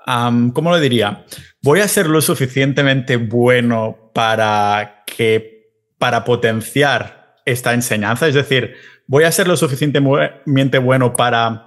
[0.06, 1.24] ¿cómo lo diría?
[1.62, 5.58] Voy a ser lo suficientemente bueno para que
[5.98, 8.28] para potenciar esta enseñanza?
[8.28, 8.74] Es decir,
[9.06, 11.66] ¿voy a ser lo suficientemente bueno para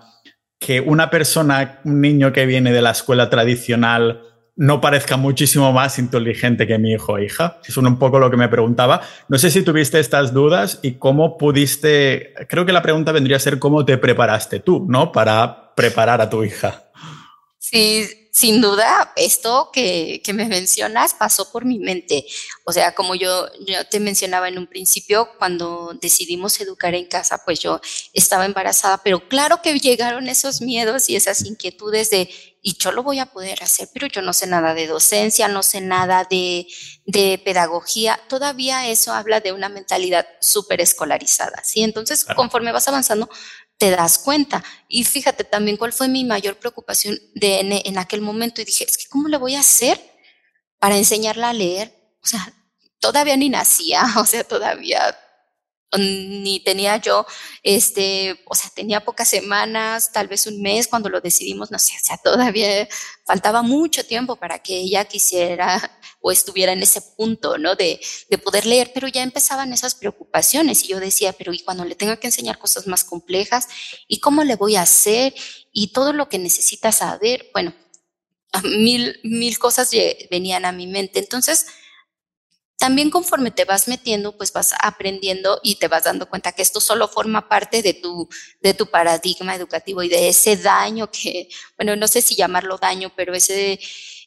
[0.60, 4.22] que una persona, un niño que viene de la escuela tradicional,
[4.56, 7.60] no parezca muchísimo más inteligente que mi hijo o hija?
[7.68, 9.02] Es un poco lo que me preguntaba.
[9.28, 13.40] No sé si tuviste estas dudas y cómo pudiste, creo que la pregunta vendría a
[13.40, 15.12] ser cómo te preparaste tú, ¿no?
[15.12, 16.92] Para preparar a tu hija.
[17.58, 22.26] Sí, sin duda, esto que, que, me mencionas pasó por mi mente.
[22.66, 27.42] O sea, como yo, yo te mencionaba en un principio, cuando decidimos educar en casa,
[27.46, 27.82] pues yo
[28.14, 32.30] estaba embarazada, pero claro que llegaron esos miedos y esas inquietudes de,
[32.62, 35.64] y yo lo voy a poder hacer, pero yo no sé nada de docencia, no
[35.64, 36.68] sé nada de,
[37.06, 38.20] de pedagogía.
[38.30, 41.82] Todavía eso habla de una mentalidad súper escolarizada, ¿sí?
[41.82, 43.30] Entonces, conforme vas avanzando,
[43.78, 44.64] te das cuenta.
[44.88, 48.62] Y fíjate también cuál fue mi mayor preocupación de, en, en, aquel momento.
[48.62, 50.00] Y dije, es que ¿cómo le voy a hacer
[50.78, 51.92] para enseñarla a leer?
[52.24, 52.54] O sea,
[53.00, 55.18] todavía ni nacía, o sea, todavía
[55.98, 57.26] ni tenía yo,
[57.64, 61.94] este, o sea, tenía pocas semanas, tal vez un mes cuando lo decidimos, no sé,
[62.02, 62.88] o sea, todavía
[63.26, 67.76] faltaba mucho tiempo para que ella quisiera o estuviera en ese punto, ¿no?
[67.76, 68.00] De,
[68.30, 71.96] de poder leer, pero ya empezaban esas preocupaciones y yo decía, pero ¿y cuando le
[71.96, 73.68] tenga que enseñar cosas más complejas?
[74.08, 75.34] ¿Y cómo le voy a hacer?
[75.74, 77.74] Y todo lo que necesita saber, bueno,
[78.64, 79.90] mil, mil cosas
[80.30, 81.20] venían a mi mente.
[81.20, 81.68] Entonces,
[82.82, 86.82] también conforme te vas metiendo, pues vas aprendiendo y te vas dando cuenta que esto
[86.82, 88.28] solo forma parte de tu,
[88.60, 93.12] de tu paradigma educativo y de ese daño que, bueno, no sé si llamarlo daño,
[93.16, 93.80] pero ese,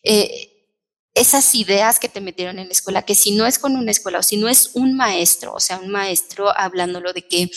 [0.05, 0.69] eh,
[1.15, 4.21] esas ideas que te metieron en la escuela, que si no es con una escuela
[4.21, 7.51] o si no es un maestro, o sea, un maestro hablándolo de que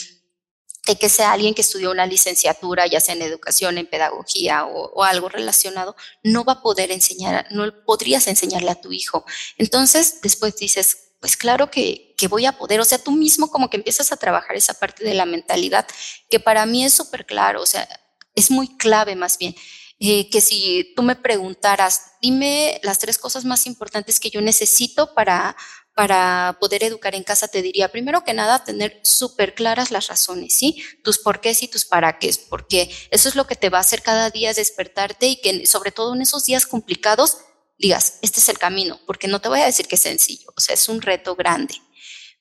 [0.87, 5.03] de que sea alguien que estudió una licenciatura, ya sea en educación, en pedagogía o,
[5.03, 9.25] algo relacionado, no va a poder enseñar, no podrías enseñarle a tu hijo.
[9.57, 13.69] Entonces, después dices, pues claro que, que voy a poder, o sea, tú mismo como
[13.69, 15.85] que empiezas a trabajar esa parte de la mentalidad,
[16.29, 17.87] que para mí es súper claro, o sea,
[18.35, 19.55] es muy clave más bien.
[19.99, 25.15] Eh, que si tú me preguntaras, dime las tres cosas más importantes que yo necesito
[25.15, 25.55] para,
[25.97, 30.53] para poder educar en casa, te diría, primero que nada, tener súper claras las razones,
[30.53, 30.83] ¿sí?
[31.03, 34.03] Tus porqués y tus para qué, porque eso es lo que te va a hacer
[34.03, 37.39] cada día despertarte y que sobre todo en esos días complicados
[37.79, 40.61] digas, este es el camino, porque no te voy a decir que es sencillo, o
[40.61, 41.73] sea, es un reto grande,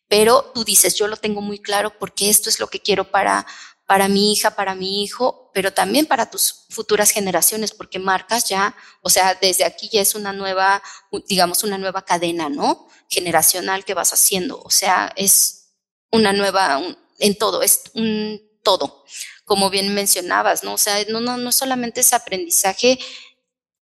[0.06, 3.46] pero tú dices, yo lo tengo muy claro porque esto es lo que quiero para,
[3.86, 8.76] para mi hija, para mi hijo, pero también para tus futuras generaciones, porque marcas ya,
[9.00, 10.82] o sea, desde aquí ya es una nueva,
[11.28, 12.88] digamos, una nueva cadena, ¿no?
[13.08, 15.74] Generacional que vas haciendo, o sea, es
[16.10, 16.82] una nueva,
[17.20, 19.04] en todo, es un todo,
[19.44, 20.74] como bien mencionabas, ¿no?
[20.74, 22.98] O sea, no, no, no solamente es aprendizaje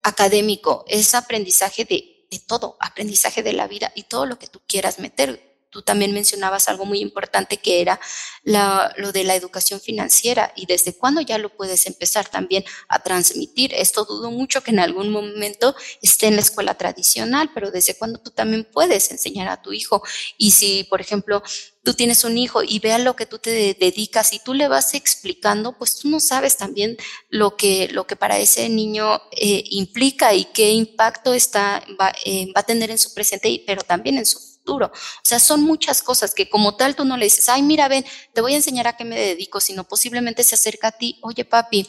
[0.02, 4.62] académico, es aprendizaje de, de todo, aprendizaje de la vida y todo lo que tú
[4.66, 8.00] quieras meter tú también mencionabas algo muy importante que era
[8.44, 13.74] lo de la educación financiera y desde cuándo ya lo puedes empezar también a transmitir.
[13.74, 18.20] Esto dudo mucho que en algún momento esté en la escuela tradicional, pero desde cuándo
[18.20, 20.02] tú también puedes enseñar a tu hijo.
[20.38, 21.44] Y si, por ejemplo,
[21.84, 24.94] tú tienes un hijo y vea lo que tú te dedicas y tú le vas
[24.94, 26.98] explicando, pues tú no sabes también
[27.30, 32.48] lo que, lo que para ese niño eh, implica y qué impacto está, va, eh,
[32.56, 34.92] va a tener en su presente, pero también en su o
[35.24, 38.42] sea, son muchas cosas que como tal tú no le dices, ay, mira, ven, te
[38.42, 41.88] voy a enseñar a qué me dedico, sino posiblemente se acerca a ti, oye, papi,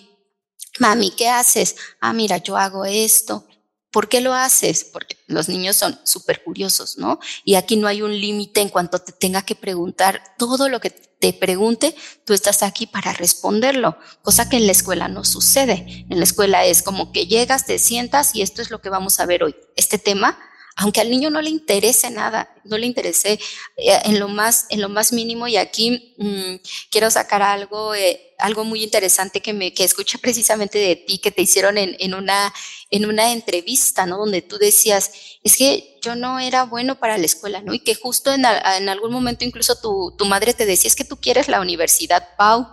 [0.79, 1.77] mami, ¿qué haces?
[2.01, 3.47] Ah, mira, yo hago esto.
[3.91, 4.85] ¿Por qué lo haces?
[4.85, 7.19] Porque los niños son súper curiosos, ¿no?
[7.45, 10.91] Y aquí no hay un límite en cuanto te tenga que preguntar todo lo que
[10.91, 16.07] te pregunte, tú estás aquí para responderlo, cosa que en la escuela no sucede.
[16.09, 19.21] En la escuela es como que llegas, te sientas y esto es lo que vamos
[19.21, 19.55] a ver hoy.
[19.77, 20.39] Este tema
[20.81, 23.39] aunque al niño no le interese nada, no le interese
[23.77, 25.47] eh, en lo más, en lo más mínimo.
[25.47, 26.55] Y aquí mmm,
[26.91, 31.31] quiero sacar algo, eh, algo muy interesante que me, que escuché precisamente de ti, que
[31.31, 32.55] te hicieron en, en una,
[32.91, 34.17] en una entrevista, ¿no?
[34.17, 35.11] Donde tú decías,
[35.45, 37.75] es que yo no era bueno para la escuela, ¿no?
[37.75, 41.05] Y que justo en, en algún momento incluso tu, tu madre te decía, es que
[41.05, 42.69] tú quieres la universidad, Pau.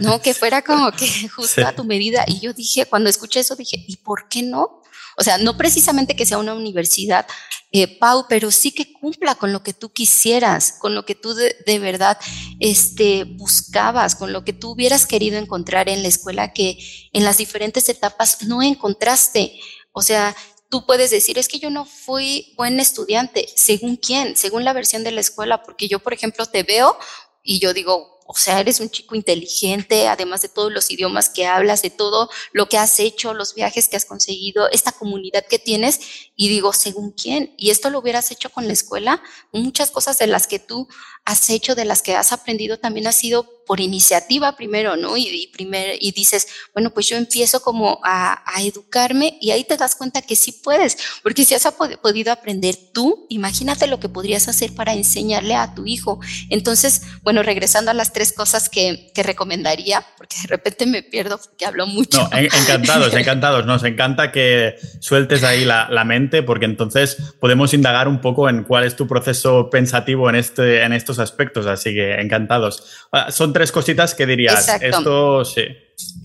[0.00, 0.20] ¿no?
[0.20, 1.62] Que fuera como que justo sí.
[1.62, 2.24] a tu medida.
[2.26, 4.77] Y yo dije, cuando escuché eso, dije, ¿y por qué no?
[5.18, 7.26] O sea, no precisamente que sea una universidad,
[7.72, 11.34] eh, Pau, pero sí que cumpla con lo que tú quisieras, con lo que tú
[11.34, 12.18] de, de, verdad
[12.60, 16.78] este, buscabas, con lo que tú hubieras querido encontrar en la escuela que
[17.12, 19.58] en las diferentes etapas no encontraste.
[19.90, 20.36] O sea,
[20.70, 23.48] tú puedes decir, es que yo no fui buen estudiante.
[23.56, 24.36] ¿Según quién?
[24.36, 26.96] Según la versión de la escuela, porque yo, por ejemplo, te veo
[27.42, 31.46] y yo digo, o sea, eres un chico inteligente, además de todos los idiomas que
[31.46, 35.58] hablas, de todo lo que has hecho, los viajes que has conseguido, esta comunidad que
[35.58, 35.98] tienes,
[36.36, 37.54] y digo, ¿según quién?
[37.56, 40.86] Y esto lo hubieras hecho con la escuela, muchas cosas de las que tú
[41.24, 45.16] has hecho, de las que has aprendido, también ha sido por iniciativa primero, ¿no?
[45.18, 49.62] Y, y, primer, y dices, bueno, pues yo empiezo como a, a, educarme y ahí
[49.62, 51.68] te das cuenta que sí puedes, porque si has
[52.02, 56.18] podido aprender tú, imagínate lo que podrías hacer para enseñarle a tu hijo.
[56.48, 61.38] Entonces, bueno, regresando a las tres cosas que, que, recomendaría, porque de repente me pierdo
[61.38, 62.28] porque hablo mucho.
[62.28, 63.64] No, encantados, encantados.
[63.64, 68.64] Nos encanta que sueltes ahí la, la, mente, porque entonces podemos indagar un poco en
[68.64, 71.66] cuál es tu proceso pensativo en, este, en estos aspectos.
[71.66, 73.06] Así que encantados.
[73.12, 74.62] Ah, son tres cositas que dirías.
[74.62, 74.98] Exacto.
[74.98, 75.62] Esto sí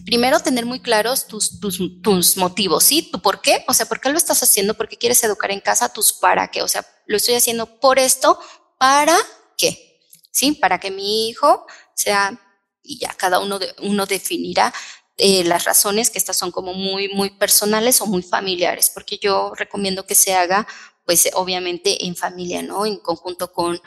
[0.05, 3.09] primero tener muy claros tus, tus, tus, motivos, ¿sí?
[3.11, 3.63] ¿Tu por qué?
[3.67, 4.73] O sea, ¿por qué lo estás haciendo?
[4.75, 5.91] ¿Por qué quieres educar en casa?
[5.91, 6.61] ¿Tus para qué?
[6.61, 8.39] O sea, lo estoy haciendo por esto,
[8.77, 9.15] ¿para
[9.57, 9.99] qué?
[10.31, 10.53] ¿Sí?
[10.53, 11.65] Para que mi hijo
[11.95, 12.39] sea,
[12.81, 14.73] y ya cada uno, de, uno definirá
[15.17, 19.53] eh, las razones, que estas son como muy, muy personales o muy familiares, porque yo
[19.55, 20.67] recomiendo que se haga,
[21.05, 22.85] pues obviamente en familia, ¿no?
[22.85, 23.79] En conjunto con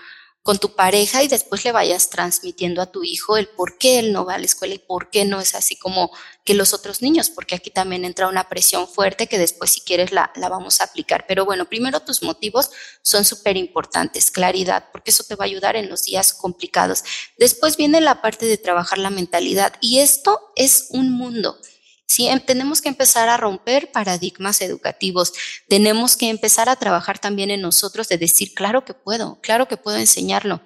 [0.47, 4.13] con tu pareja y después le vayas transmitiendo a tu hijo el por qué él
[4.13, 6.13] no va a la escuela y por qué no es así como
[6.45, 10.13] que los otros niños, porque aquí también entra una presión fuerte que después si quieres
[10.13, 11.25] la, la vamos a aplicar.
[11.27, 12.71] Pero bueno, primero tus motivos
[13.03, 17.03] son súper importantes, claridad, porque eso te va a ayudar en los días complicados.
[17.37, 21.59] Después viene la parte de trabajar la mentalidad y esto es un mundo.
[22.07, 25.33] Sí, em, tenemos que empezar a romper paradigmas educativos.
[25.69, 29.77] Tenemos que empezar a trabajar también en nosotros de decir, claro que puedo, claro que
[29.77, 30.61] puedo enseñarlo,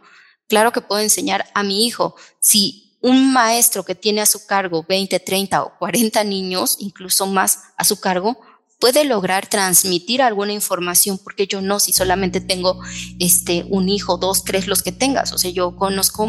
[0.48, 2.14] claro que puedo enseñar a mi hijo.
[2.40, 7.60] Si un maestro que tiene a su cargo 20, 30 o 40 niños, incluso más
[7.76, 8.38] a su cargo,
[8.80, 12.80] puede lograr transmitir alguna información, porque yo no, si solamente tengo
[13.18, 15.32] este, un hijo, dos, tres, los que tengas.
[15.32, 16.26] O sea, yo conozco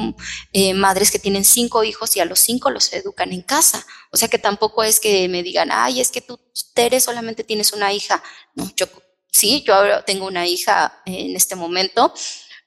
[0.51, 3.85] eh, madres que tienen cinco hijos y a los cinco los educan en casa.
[4.11, 6.39] O sea, que tampoco es que me digan, ay, es que tú,
[6.73, 8.21] Tere, solamente tienes una hija.
[8.53, 8.85] No, yo
[9.31, 12.13] sí, yo ahora tengo una hija en este momento,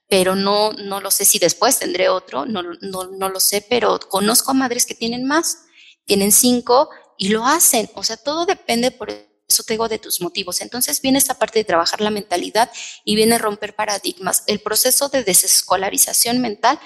[0.08, 4.00] pero no, no lo sé si después tendré otro, no, no, no lo sé, pero
[4.00, 5.66] conozco a madres que tienen más,
[6.06, 7.90] tienen cinco y lo hacen.
[7.94, 9.10] O sea, todo depende por
[9.54, 10.60] eso te digo de tus motivos.
[10.60, 12.70] Entonces viene esta parte de trabajar la mentalidad
[13.04, 14.42] y viene romper paradigmas.
[14.46, 16.78] El proceso de desescolarización mental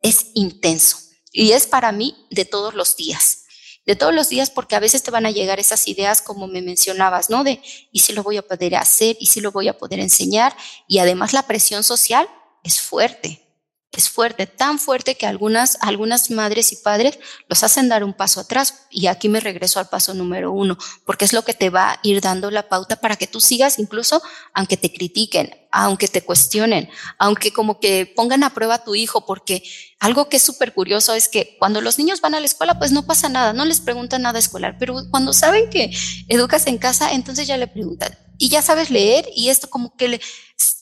[0.00, 0.98] es intenso
[1.32, 3.42] y es para mí de todos los días.
[3.84, 6.62] De todos los días porque a veces te van a llegar esas ideas como me
[6.62, 7.44] mencionabas, ¿no?
[7.44, 7.60] De,
[7.92, 9.16] ¿y si lo voy a poder hacer?
[9.20, 10.56] ¿Y si lo voy a poder enseñar?
[10.88, 12.26] Y además la presión social
[12.62, 13.43] es fuerte
[14.00, 17.18] es fuerte, tan fuerte que algunas, algunas madres y padres
[17.48, 18.86] los hacen dar un paso atrás.
[18.90, 22.00] Y aquí me regreso al paso número uno, porque es lo que te va a
[22.02, 24.22] ir dando la pauta para que tú sigas, incluso
[24.52, 26.88] aunque te critiquen, aunque te cuestionen,
[27.18, 29.62] aunque como que pongan a prueba a tu hijo, porque
[29.98, 32.92] algo que es súper curioso es que cuando los niños van a la escuela, pues
[32.92, 35.90] no pasa nada, no les preguntan nada escolar, pero cuando saben que
[36.28, 40.08] educas en casa, entonces ya le preguntan, y ya sabes leer, y esto como que
[40.08, 40.20] le,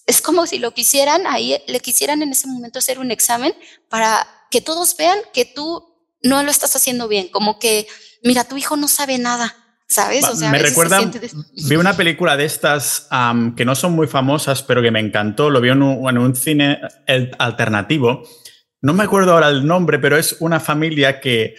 [0.06, 3.54] es como si lo quisieran, ahí le quisieran en ese momento hacer un examen
[3.88, 5.92] para que todos vean que tú
[6.22, 7.86] no lo estás haciendo bien, como que,
[8.22, 9.56] mira, tu hijo no sabe nada.
[9.88, 10.24] ¿Sabes?
[10.24, 11.02] O sea, me recuerda,
[11.68, 13.08] vi una película de estas
[13.54, 15.50] que no son muy famosas, pero que me encantó.
[15.50, 16.80] Lo vi en un, en un cine
[17.38, 18.22] alternativo.
[18.80, 21.56] No me acuerdo ahora el nombre, pero es una familia que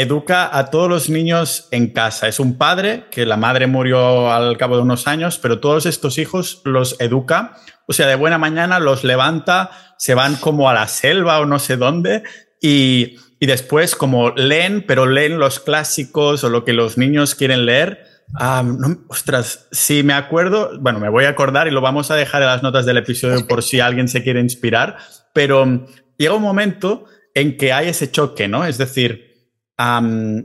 [0.00, 2.28] educa a todos los niños en casa.
[2.28, 6.18] Es un padre que la madre murió al cabo de unos años, pero todos estos
[6.18, 10.88] hijos los educa o sea, de buena mañana los levanta, se van como a la
[10.88, 12.24] selva o no sé dónde
[12.60, 17.64] y, y después como leen, pero leen los clásicos o lo que los niños quieren
[17.64, 18.04] leer.
[18.34, 22.16] Ah, no, ostras, si me acuerdo, bueno, me voy a acordar y lo vamos a
[22.16, 24.96] dejar en las notas del episodio por si alguien se quiere inspirar,
[25.32, 25.86] pero
[26.18, 28.64] llega un momento en que hay ese choque, ¿no?
[28.64, 29.35] Es decir,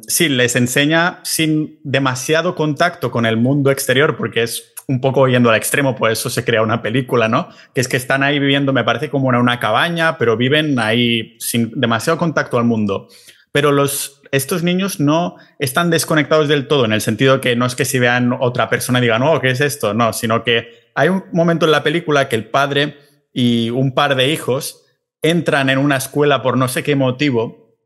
[0.08, 5.50] sí, les enseña sin demasiado contacto con el mundo exterior, porque es un poco yendo
[5.50, 7.50] al extremo, por eso se crea una película, ¿no?
[7.74, 11.38] Que es que están ahí viviendo, me parece como en una cabaña, pero viven ahí
[11.40, 13.08] sin demasiado contacto al mundo.
[13.54, 17.76] Pero los, estos niños no están desconectados del todo, en el sentido que no es
[17.76, 19.94] que si vean otra persona y digan, oh, ¿qué es esto?
[19.94, 22.98] No, sino que hay un momento en la película que el padre
[23.34, 24.86] y un par de hijos
[25.22, 27.78] entran en una escuela por no sé qué motivo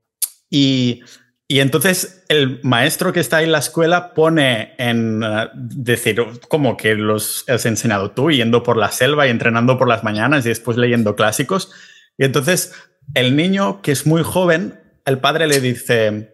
[0.50, 1.02] y
[1.48, 6.96] y entonces el maestro que está en la escuela pone en uh, decir, como que
[6.96, 10.76] los has enseñado tú, yendo por la selva y entrenando por las mañanas y después
[10.78, 11.72] leyendo clásicos.
[12.18, 12.74] Y entonces
[13.14, 16.34] el niño, que es muy joven, el padre le dice,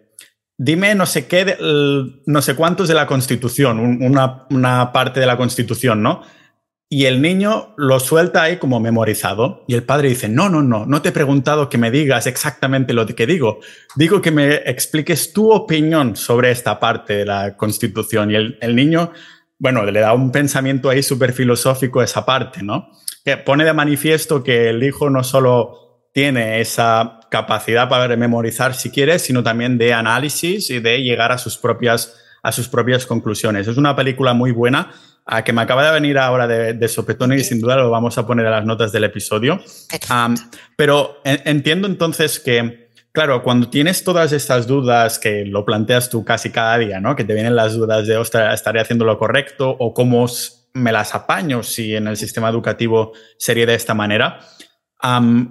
[0.58, 1.58] dime no sé qué,
[2.26, 6.24] no sé cuántos de la Constitución, una, una parte de la Constitución, ¿no?
[6.94, 9.64] Y el niño lo suelta ahí como memorizado.
[9.66, 12.92] Y el padre dice, no, no, no, no te he preguntado que me digas exactamente
[12.92, 13.62] lo que digo.
[13.96, 18.30] Digo que me expliques tu opinión sobre esta parte de la Constitución.
[18.32, 19.14] Y el, el niño,
[19.58, 22.90] bueno, le da un pensamiento ahí súper filosófico a esa parte, ¿no?
[23.24, 28.90] Que pone de manifiesto que el hijo no solo tiene esa capacidad para memorizar si
[28.90, 33.70] quiere, sino también de análisis y de llegar a sus propias, a sus propias conclusiones.
[33.70, 34.92] Es una película muy buena
[35.26, 38.26] a que me acaba de venir ahora de, sopetón y sin duda lo vamos a
[38.26, 39.62] poner en las notas del episodio.
[40.76, 46.50] pero entiendo entonces que claro, cuando tienes todas estas dudas que lo planteas tú casi
[46.50, 47.16] cada día, ¿no?
[47.16, 49.76] Que te vienen las dudas de, ostras, ¿estaré haciendo lo correcto?
[49.80, 50.28] O cómo
[50.74, 54.40] me las apaño si en el sistema educativo sería de esta manera.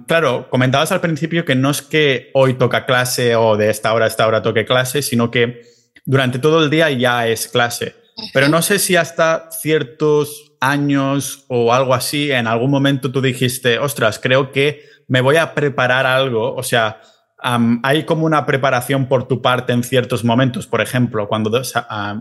[0.07, 4.05] claro, comentabas al principio que no es que hoy toca clase o de esta hora
[4.05, 5.61] a esta hora toque clase, sino que
[6.05, 8.00] durante todo el día ya es clase.
[8.33, 13.79] Pero no sé si hasta ciertos años o algo así, en algún momento tú dijiste,
[13.79, 16.55] ostras, creo que me voy a preparar algo.
[16.55, 17.01] O sea,
[17.83, 20.67] hay como una preparación por tu parte en ciertos momentos.
[20.67, 21.61] Por ejemplo, cuando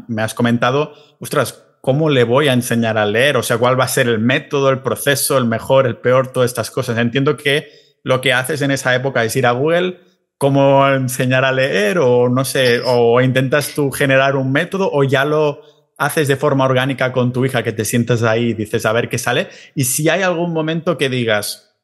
[0.09, 3.37] me has comentado, ostras, ¿cómo le voy a enseñar a leer?
[3.37, 6.51] O sea, ¿cuál va a ser el método, el proceso, el mejor, el peor, todas
[6.51, 6.99] estas cosas?
[6.99, 7.69] Entiendo que
[8.03, 10.01] lo que haces en esa época es ir a Google,
[10.39, 15.27] cómo enseñar a leer o no sé, o intentas tú generar un método o ya
[15.27, 15.61] lo
[16.01, 19.11] haces de forma orgánica con tu hija, que te sientas ahí y dices a ver
[19.11, 19.51] qué sale.
[19.75, 21.77] Y si hay algún momento que digas,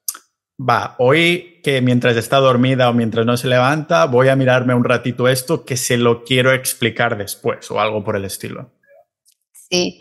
[0.58, 4.84] va, hoy que mientras está dormida o mientras no se levanta, voy a mirarme un
[4.84, 8.72] ratito esto que se lo quiero explicar después o algo por el estilo.
[9.68, 10.00] Sí.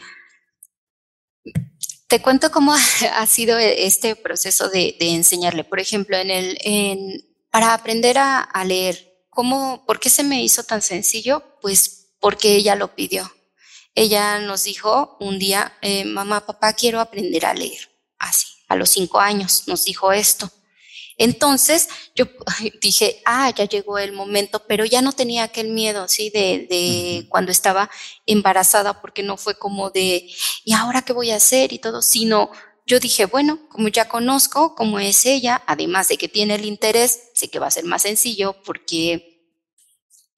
[2.07, 2.74] Te cuento cómo
[3.18, 5.66] ha sido este proceso de, enseñarle.
[5.66, 10.41] Por ejemplo, en el, en, para aprender a, a leer, ¿cómo, ¿por qué se me
[10.41, 11.43] hizo tan sencillo?
[11.61, 13.30] Pues porque ella lo pidió
[13.96, 17.89] ella nos dijo un día, eh, mamá, papá, quiero aprender a leer.
[18.20, 20.52] Así, a los cinco años nos dijo esto.
[21.18, 22.26] Entonces yo
[22.82, 26.30] dije, ah, ya llegó el momento, pero ya no tenía aquel miedo, ¿sí?
[26.30, 27.89] De, de cuando estaba
[28.26, 30.30] embarazada, porque no fue como de,
[30.66, 31.72] ¿y ahora qué voy a hacer?
[31.72, 32.52] Y todo, sino
[32.86, 37.30] yo dije, bueno, como ya conozco cómo es ella, además de que tiene el interés,
[37.34, 39.34] sé que va a ser más sencillo porque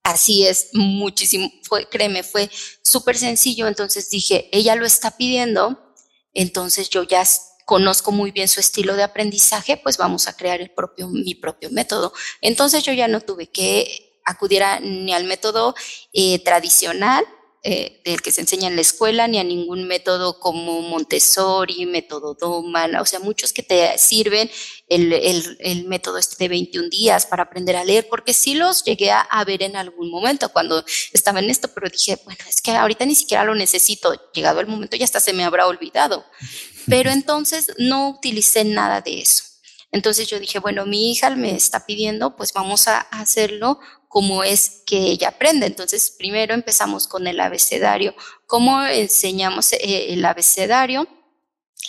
[0.07, 2.49] Así es, muchísimo, fue, créeme, fue
[2.81, 3.67] súper sencillo.
[3.67, 5.93] Entonces dije, ella lo está pidiendo,
[6.33, 7.25] entonces yo ya
[7.65, 11.69] conozco muy bien su estilo de aprendizaje, pues vamos a crear el propio, mi propio
[11.71, 12.13] método.
[12.39, 15.75] Entonces yo ya no tuve que acudir ni al método
[16.13, 17.25] eh, tradicional,
[17.69, 22.33] eh, del que se enseña en la escuela, ni a ningún método como Montessori, método
[22.33, 24.49] Doman, o sea, muchos que te sirven
[24.87, 28.85] el, el, el, método este de 21 días para aprender a leer, porque sí los
[28.85, 32.61] llegué a, a, ver en algún momento cuando estaba en esto, pero dije, bueno, es
[32.61, 36.23] que ahorita ni siquiera lo necesito, llegado el momento ya hasta se me habrá olvidado.
[36.89, 39.43] Pero entonces no utilicé nada de eso.
[39.91, 44.83] Entonces yo dije, bueno, mi hija me está pidiendo, pues vamos a hacerlo como es
[44.85, 45.65] que ella aprende.
[45.65, 48.15] Entonces, primero empezamos con el abecedario.
[48.45, 51.07] ¿Cómo enseñamos eh, el abecedario?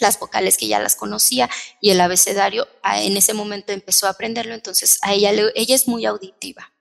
[0.00, 1.48] Las vocales que ya las conocía
[1.80, 6.06] y el abecedario en ese momento empezó a aprenderlo, entonces a ella, ella es muy
[6.06, 6.72] auditiva.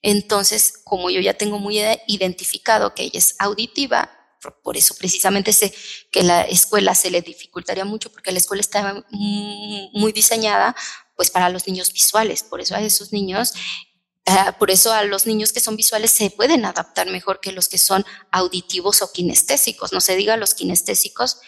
[0.00, 4.10] Entonces, como yo ya tengo muy identificado que ella es auditiva,
[4.62, 5.74] por eso precisamente sé
[6.10, 10.76] que la escuela se le dificultaría mucho porque la escuela está muy diseñada
[11.16, 13.54] pues para los niños visuales, por eso a esos niños
[14.28, 17.68] Ah, por eso a los niños que son visuales se pueden adaptar mejor que los
[17.68, 19.92] que son auditivos o kinestésicos.
[19.92, 21.38] No se diga los kinestésicos,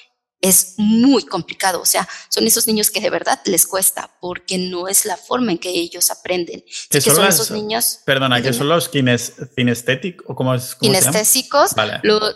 [0.41, 1.81] es muy complicado.
[1.81, 5.53] O sea, son esos niños que de verdad les cuesta porque no es la forma
[5.53, 6.65] en que ellos aprenden.
[6.91, 8.01] ¿Qué son, esos niños?
[8.05, 10.75] Perdona, ¿qué son los kinestéticos o cómo es?
[10.77, 11.73] kinestésicos.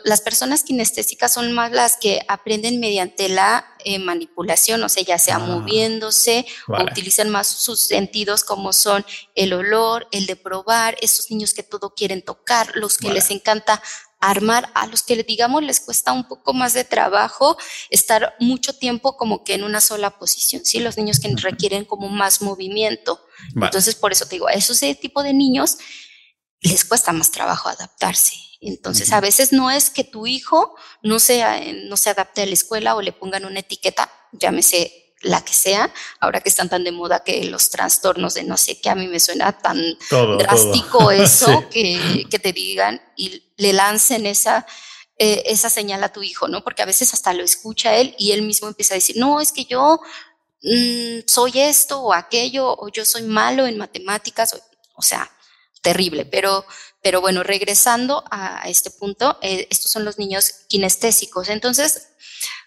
[0.04, 5.18] las personas kinestésicas son más las que aprenden mediante la eh, manipulación, o sea, ya
[5.18, 10.96] sea ah, moviéndose o utilizan más sus sentidos como son el olor, el de probar,
[11.00, 13.82] esos niños que todo quieren tocar, los que les encanta
[14.22, 17.58] armar, a los que digamos les cuesta un poco más de trabajo
[17.90, 20.78] estar mucho tiempo como que en una sola posición, ¿sí?
[20.78, 23.20] Los niños que requieren como más movimiento.
[23.56, 25.78] Entonces, por eso te digo, a esos tipo de niños
[26.60, 28.36] les cuesta más trabajo adaptarse.
[28.60, 32.52] Entonces, a veces no es que tu hijo no, sea, no se adapte a la
[32.52, 36.92] escuela o le pongan una etiqueta, llámese la que sea, ahora que están tan de
[36.92, 39.80] moda que los trastornos de no sé qué, a mí me suena tan
[40.38, 44.66] drástico eso, que, que, te digan y le lancen esa,
[45.18, 46.64] eh, esa señal a tu hijo, ¿no?
[46.64, 49.52] Porque a veces hasta lo escucha él y él mismo empieza a decir, no, es
[49.52, 50.00] que yo
[50.62, 54.60] mm, soy esto o aquello, o yo soy malo en matemáticas,
[54.96, 55.30] o, sea,
[55.80, 56.64] terrible, pero,
[57.02, 61.48] pero bueno, regresando a, este punto, eh, estos son los niños kinestésicos.
[61.48, 62.08] Entonces,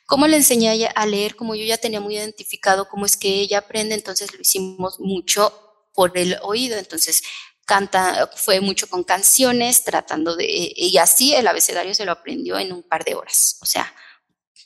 [0.06, 1.36] ¿Cómo le enseñé a leer?
[1.36, 5.52] Como yo ya tenía muy identificado cómo es que ella aprende, entonces lo hicimos mucho
[5.94, 6.78] por el oído.
[6.78, 7.24] Entonces,
[7.66, 10.46] canta, fue mucho con canciones, tratando de,
[10.76, 13.58] y así el abecedario se lo aprendió en un par de horas.
[13.62, 13.92] O sea,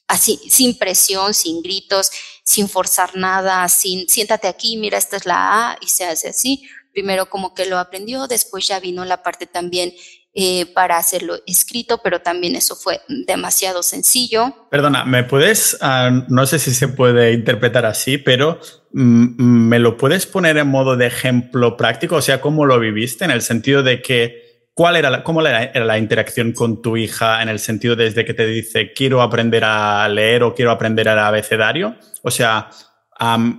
[0.07, 2.11] así, sin presión, sin gritos,
[2.43, 6.67] sin forzar nada, sin, siéntate aquí, mira, esta es la A, y se hace así.
[6.91, 9.93] Primero como que lo aprendió, después ya vino la parte también
[10.41, 14.67] eh, para hacerlo escrito, pero también eso fue demasiado sencillo.
[14.71, 18.57] Perdona, ¿me puedes, ah, no sé si se puede interpretar así, pero
[18.93, 22.15] mm, ¿me lo puedes poner en modo de ejemplo práctico?
[22.15, 23.25] O sea, ¿cómo lo viviste?
[23.25, 27.43] En el sentido de que, ¿cuál era la, cómo era la interacción con tu hija
[27.43, 31.19] en el sentido desde que te dice quiero aprender a leer o quiero aprender el
[31.19, 31.97] abecedario?
[32.23, 32.69] O sea,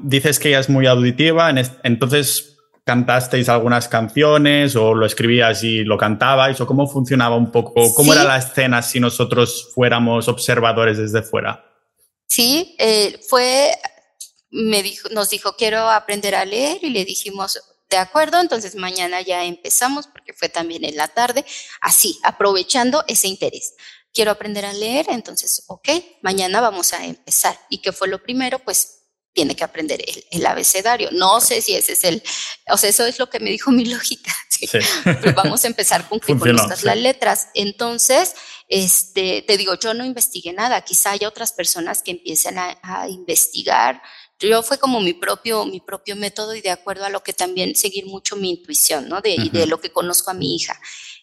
[0.02, 1.52] dices que ella es muy auditiva,
[1.82, 2.49] entonces
[2.90, 8.12] cantasteis algunas canciones o lo escribías y lo cantabais o cómo funcionaba un poco, cómo
[8.12, 11.64] era la escena si nosotros fuéramos observadores desde fuera.
[12.26, 13.70] Sí, eh, fue,
[14.50, 19.20] me dijo, nos dijo quiero aprender a leer y le dijimos de acuerdo, entonces mañana
[19.20, 21.44] ya empezamos porque fue también en la tarde,
[21.80, 23.74] así, aprovechando ese interés
[24.12, 25.88] quiero aprender a leer, entonces, ok,
[26.22, 27.56] mañana vamos a empezar.
[27.68, 28.58] ¿Y qué fue lo primero?
[28.58, 28.99] Pues
[29.32, 31.10] tiene que aprender el, abecedario.
[31.12, 32.22] No sé si ese es el,
[32.68, 34.34] o sea, eso es lo que me dijo mi lógica.
[35.04, 37.48] Pero vamos a empezar con que conozcas las letras.
[37.54, 38.34] Entonces,
[38.68, 40.82] este, te digo, yo no investigué nada.
[40.82, 44.02] Quizá haya otras personas que empiecen a, investigar.
[44.38, 47.74] Yo fue como mi propio, mi propio método y de acuerdo a lo que también
[47.74, 49.20] seguir mucho mi intuición, ¿no?
[49.20, 50.78] De, de lo que conozco a mi hija.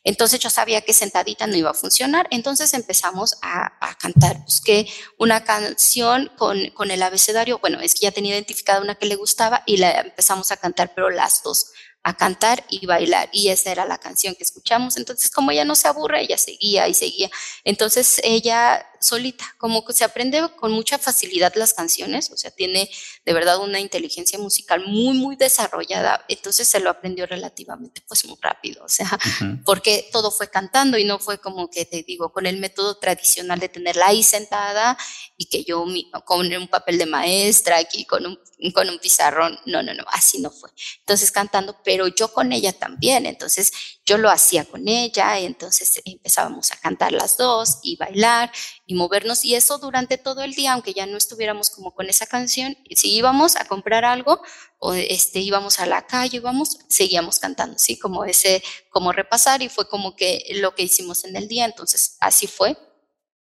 [0.07, 4.37] Entonces yo sabía que sentadita no iba a funcionar, entonces empezamos a, cantar.
[4.43, 4.87] Busqué
[5.17, 9.15] una canción con, con, el abecedario, bueno, es que ya tenía identificada una que le
[9.15, 11.71] gustaba y la empezamos a cantar, pero las dos
[12.03, 13.27] a cantar y bailar.
[13.33, 14.95] Y esa era la canción que escuchamos.
[14.95, 17.29] Entonces, como ella no se aburre, ella seguía y seguía.
[17.65, 22.89] Entonces, ella solita, como que se aprende con mucha facilidad las canciones, o sea, tiene
[23.25, 26.23] de verdad una inteligencia musical muy, muy desarrollada.
[26.29, 29.19] Entonces, se lo aprendió relativamente, pues, muy rápido, o sea,
[29.65, 33.59] porque todo fue cantando y no fue como que te digo, con el método tradicional
[33.59, 34.97] de tenerla ahí sentada
[35.35, 35.85] y que yo
[36.25, 38.39] con un papel de maestra aquí, con un,
[38.73, 39.59] con un pizarrón.
[39.65, 40.69] No, no, no, así no fue.
[40.99, 43.25] Entonces, cantando, pero pero yo con ella también.
[43.25, 43.71] Entonces
[44.07, 48.51] yo lo hacía con ella, y entonces empezábamos a cantar las dos y bailar
[48.85, 49.43] y movernos.
[49.43, 53.13] Y eso durante todo el día, aunque ya no estuviéramos como con esa canción, si
[53.13, 54.41] íbamos a comprar algo
[54.79, 59.67] o este íbamos a la calle, íbamos, seguíamos cantando, sí, como ese, como repasar y
[59.67, 61.65] fue como que lo que hicimos en el día.
[61.65, 62.77] Entonces así fue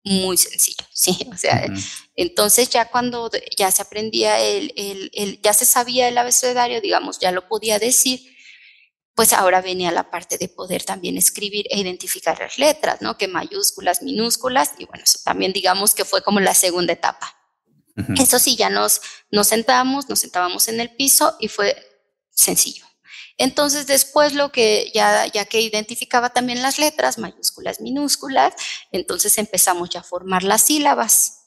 [0.03, 1.67] muy sencillo, sí, o sea,
[2.17, 7.21] entonces ya cuando ya se aprendía el, el, el, ya se sabía el abecedario, digamos,
[7.21, 8.30] ya lo podía decir,
[9.21, 13.19] pues ahora venía la parte de poder también escribir e identificar las letras, ¿no?
[13.19, 17.37] Que mayúsculas, minúsculas, y bueno, eso también digamos que fue como la segunda etapa.
[18.19, 21.77] Eso sí, ya nos, nos sentamos, nos sentábamos en el piso y fue
[22.31, 22.87] sencillo.
[23.37, 28.55] Entonces después lo que ya, ya que identificaba también las letras, mayúsculas, minúsculas,
[28.91, 31.40] entonces empezamos ya a formar las sílabas.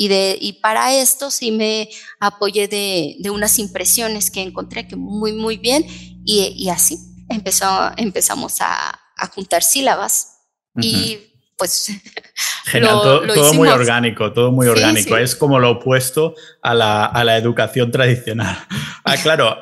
[0.00, 1.88] Y, de, y para esto sí me
[2.20, 5.84] apoyé de, de unas impresiones que encontré que muy, muy bien
[6.24, 10.38] y, y así empezó, empezamos a, a juntar sílabas
[10.80, 11.18] y
[11.56, 11.90] pues...
[12.66, 15.16] Genial, todo, muy orgánico, todo muy orgánico.
[15.16, 18.56] Es como lo opuesto a la, a la educación tradicional.
[19.04, 19.56] ah, claro,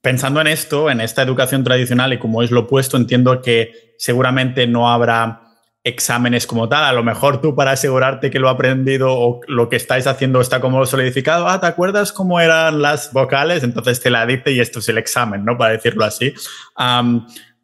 [0.00, 4.68] pensando en esto, en esta educación tradicional y como es lo opuesto, entiendo que seguramente
[4.68, 5.47] no habrá
[5.88, 6.84] exámenes como tal.
[6.84, 10.40] A lo mejor tú para asegurarte que lo ha aprendido o lo que estáis haciendo
[10.40, 13.62] está como solidificado, ah, ¿te acuerdas cómo eran las vocales?
[13.62, 15.56] Entonces te la dice y esto es el examen, ¿no?
[15.56, 16.32] Para decirlo así.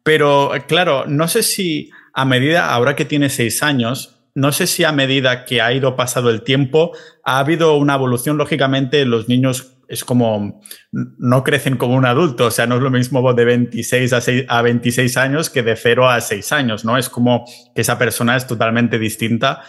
[0.03, 4.83] pero claro, no sé si a medida, ahora que tiene seis años, no sé si
[4.83, 6.91] a medida que ha ido pasado el tiempo,
[7.23, 8.37] ha habido una evolución.
[8.37, 10.61] Lógicamente, los niños es como,
[10.91, 14.45] no crecen como un adulto, o sea, no es lo mismo de 26 a, 6,
[14.47, 16.97] a 26 años que de 0 a 6 años, ¿no?
[16.97, 19.61] Es como que esa persona es totalmente distinta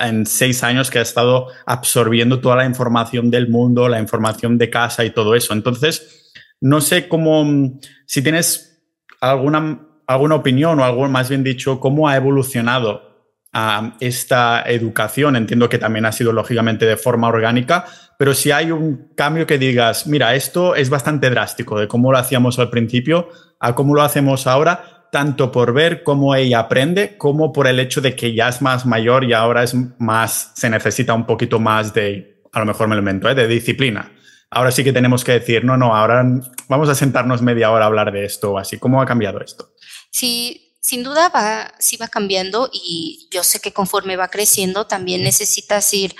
[0.00, 4.70] en 6 años que ha estado absorbiendo toda la información del mundo, la información de
[4.70, 5.52] casa y todo eso.
[5.52, 8.84] Entonces, no sé cómo, si tienes
[9.20, 13.11] alguna, alguna opinión o algo más bien dicho, cómo ha evolucionado
[13.52, 17.84] a esta educación, entiendo que también ha sido lógicamente de forma orgánica,
[18.18, 22.18] pero si hay un cambio que digas, mira, esto es bastante drástico de cómo lo
[22.18, 23.28] hacíamos al principio
[23.60, 28.00] a cómo lo hacemos ahora, tanto por ver cómo ella aprende, como por el hecho
[28.00, 31.94] de que ya es más mayor y ahora es más, se necesita un poquito más
[31.94, 33.34] de, a lo mejor me lo invento, ¿eh?
[33.34, 34.10] de disciplina.
[34.50, 36.24] Ahora sí que tenemos que decir, no, no, ahora
[36.68, 38.78] vamos a sentarnos media hora a hablar de esto o así.
[38.78, 39.72] ¿Cómo ha cambiado esto?
[40.10, 45.22] Sí, sin duda va, sí va cambiando y yo sé que conforme va creciendo también
[45.22, 46.14] necesitas ir,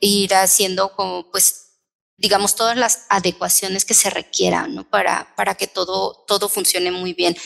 [0.00, 1.66] ir haciendo como pues
[2.16, 4.88] digamos todas las adecuaciones que se requieran ¿no?
[4.88, 7.36] para, para que todo, todo funcione muy bien.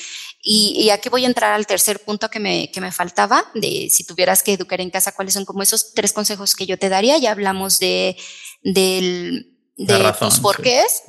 [0.43, 4.05] Y, aquí voy a entrar al tercer punto que me, que me faltaba, de si
[4.05, 7.18] tuvieras que educar en casa, cuáles son como esos tres consejos que yo te daría.
[7.18, 8.16] Ya hablamos de,
[8.62, 11.03] del, de tus porqués,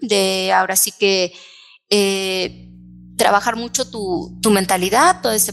[0.00, 1.34] de ahora sí que...
[1.90, 2.67] Eh,
[3.18, 5.52] trabajar mucho tu, tu mentalidad, toda esta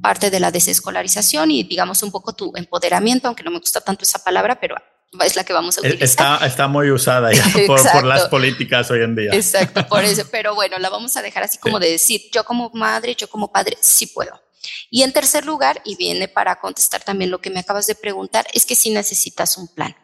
[0.00, 4.04] parte de la desescolarización y digamos un poco tu empoderamiento, aunque no me gusta tanto
[4.04, 4.76] esa palabra, pero
[5.20, 6.02] es la que vamos a utilizar.
[6.02, 9.30] Está, está muy usada ya por, por, las políticas hoy en día.
[9.32, 12.70] Exacto, por eso, pero bueno, la vamos a dejar así como de decir, yo como
[12.70, 14.40] madre, yo como padre, sí puedo.
[14.90, 18.46] Y en tercer lugar, y viene para contestar también lo que me acabas de preguntar,
[18.52, 19.94] es que sí necesitas un plan.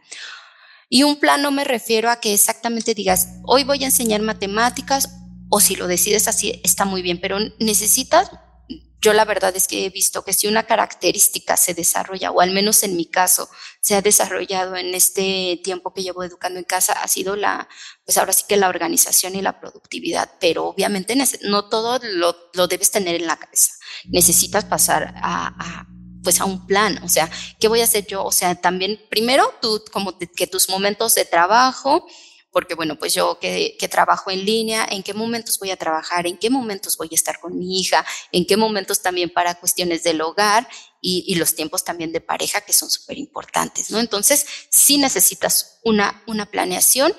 [0.91, 5.09] Y un plan no me refiero a que exactamente digas, hoy voy a enseñar matemáticas,
[5.49, 8.31] o si lo decides así, está muy bien, pero necesitas
[9.01, 12.51] yo la verdad es que he visto que si una característica se desarrolla, o al
[12.51, 13.49] menos en mi caso,
[13.81, 17.69] se ha desarrollado en este tiempo que llevo educando en casa, ha sido la,
[18.05, 22.67] pues ahora sí que la organización y la productividad, pero obviamente no todo lo, lo
[22.67, 23.73] debes tener en la cabeza.
[24.07, 25.87] Necesitas pasar a,
[26.25, 27.31] pues a un plan, o sea,
[27.61, 28.25] ¿qué voy a hacer yo?
[28.25, 32.05] O sea, también primero tú como que tus momentos de trabajo,
[32.51, 36.39] porque bueno, pues yo que, trabajo en línea, en qué momentos voy a trabajar, en
[36.39, 40.21] qué momentos voy a estar con mi hija, en qué momentos también para cuestiones del
[40.21, 40.69] hogar
[41.01, 44.01] y, los tiempos también de pareja que son súper importantes, ¿no?
[44.01, 47.15] Entonces, sí necesitas una, una planeación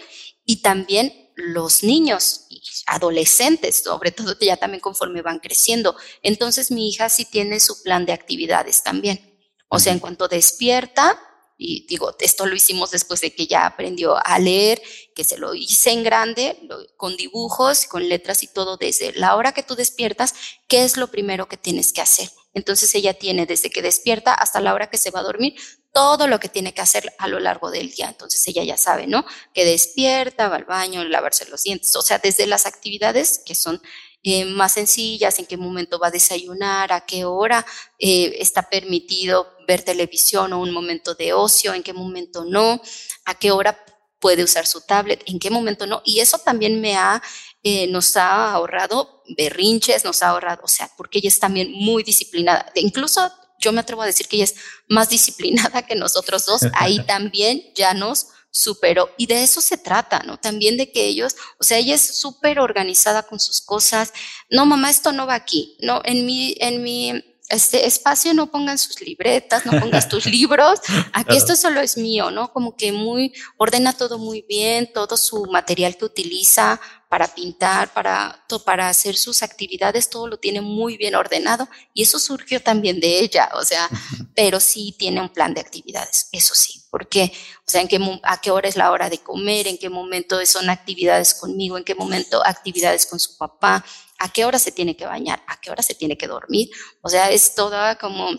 [0.45, 5.95] y también los niños y adolescentes, sobre todo ya también conforme van creciendo.
[6.21, 9.39] Entonces, mi hija sí tiene su plan de actividades también.
[9.69, 11.17] O sea, en cuanto despierta,
[11.62, 14.82] y digo, esto lo hicimos después de que ya aprendió a leer,
[15.14, 16.57] que se lo hice en grande,
[16.95, 20.34] con dibujos, con letras y todo, desde la hora que tú despiertas,
[20.70, 22.32] ¿qué es lo primero que tienes que hacer?
[22.53, 25.55] Entonces ella tiene desde que despierta hasta la hora que se va a dormir
[25.93, 28.07] todo lo que tiene que hacer a lo largo del día.
[28.07, 29.26] Entonces ella ya sabe, ¿no?
[29.53, 33.82] Que despierta, va al baño, lavarse los dientes, o sea, desde las actividades que son
[34.24, 37.66] eh, más sencillas, en qué momento va a desayunar, a qué hora
[37.99, 42.82] eh, está permitido ver televisión o un momento de ocio, en qué momento no,
[43.26, 43.78] a qué hora
[44.20, 46.01] puede usar su tablet, en qué momento no.
[46.03, 47.22] Y eso también me ha,
[47.61, 52.01] eh, nos ha ahorrado berrinches, nos ha ahorrado, o sea, porque ella es también muy
[52.01, 52.72] disciplinada.
[52.74, 54.55] Incluso yo me atrevo a decir que ella es
[54.88, 56.61] más disciplinada que nosotros dos.
[56.74, 59.11] Ahí también ya nos superó.
[59.17, 60.39] Y de eso se trata, ¿no?
[60.39, 64.13] También de que ellos, o sea, ella es súper organizada con sus cosas.
[64.49, 65.78] No, mamá, esto no va aquí.
[65.82, 70.79] No, en mi, en mi este espacio no pongan sus libretas, no pongas tus libros,
[71.13, 72.53] aquí esto solo es mío, ¿no?
[72.53, 76.79] Como que muy, ordena todo muy bien, todo su material que utiliza
[77.09, 82.19] para pintar, para, para hacer sus actividades, todo lo tiene muy bien ordenado y eso
[82.19, 83.89] surgió también de ella, o sea,
[84.35, 87.31] pero sí tiene un plan de actividades, eso sí, porque,
[87.67, 90.37] o sea, en qué, a qué hora es la hora de comer, en qué momento
[90.45, 93.83] son actividades conmigo, en qué momento actividades con su papá,
[94.20, 96.70] a qué hora se tiene que bañar, a qué hora se tiene que dormir.
[97.01, 98.30] O sea, es toda como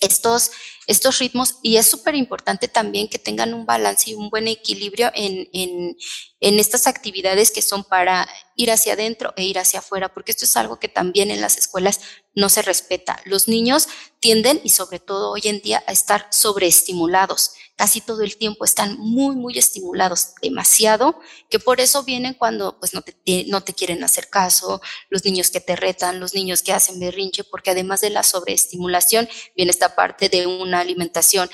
[0.00, 0.50] estos,
[0.86, 5.10] estos ritmos y es súper importante también que tengan un balance y un buen equilibrio
[5.14, 5.96] en, en,
[6.40, 10.44] en estas actividades que son para ir hacia adentro e ir hacia afuera, porque esto
[10.44, 12.00] es algo que también en las escuelas
[12.36, 13.20] no se respeta.
[13.24, 13.88] Los niños
[14.20, 17.52] tienden, y sobre todo hoy en día, a estar sobreestimulados.
[17.76, 21.18] Casi todo el tiempo están muy, muy estimulados, demasiado,
[21.50, 25.50] que por eso vienen cuando pues, no, te, no te quieren hacer caso, los niños
[25.50, 29.96] que te retan, los niños que hacen berrinche, porque además de la sobreestimulación, viene esta
[29.96, 31.50] parte de una alimentación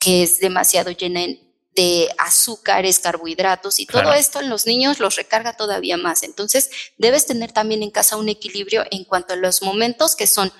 [0.00, 1.20] que es demasiado llena
[1.78, 6.24] de azúcares, carbohidratos y todo esto en los niños los recarga todavía más.
[6.24, 10.52] Entonces, debes tener también en casa un equilibrio en cuanto a los momentos que son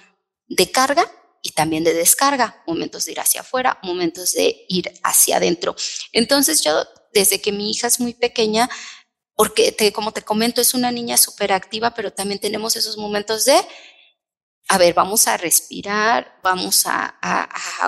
[0.46, 1.10] de carga
[1.42, 5.74] y también de descarga, momentos de ir hacia afuera, momentos de ir hacia adentro.
[6.12, 8.70] Entonces, yo desde que mi hija es muy pequeña,
[9.34, 13.60] porque como te comento, es una niña súper activa, pero también tenemos esos momentos de
[14.70, 17.16] a ver, vamos a respirar, vamos a,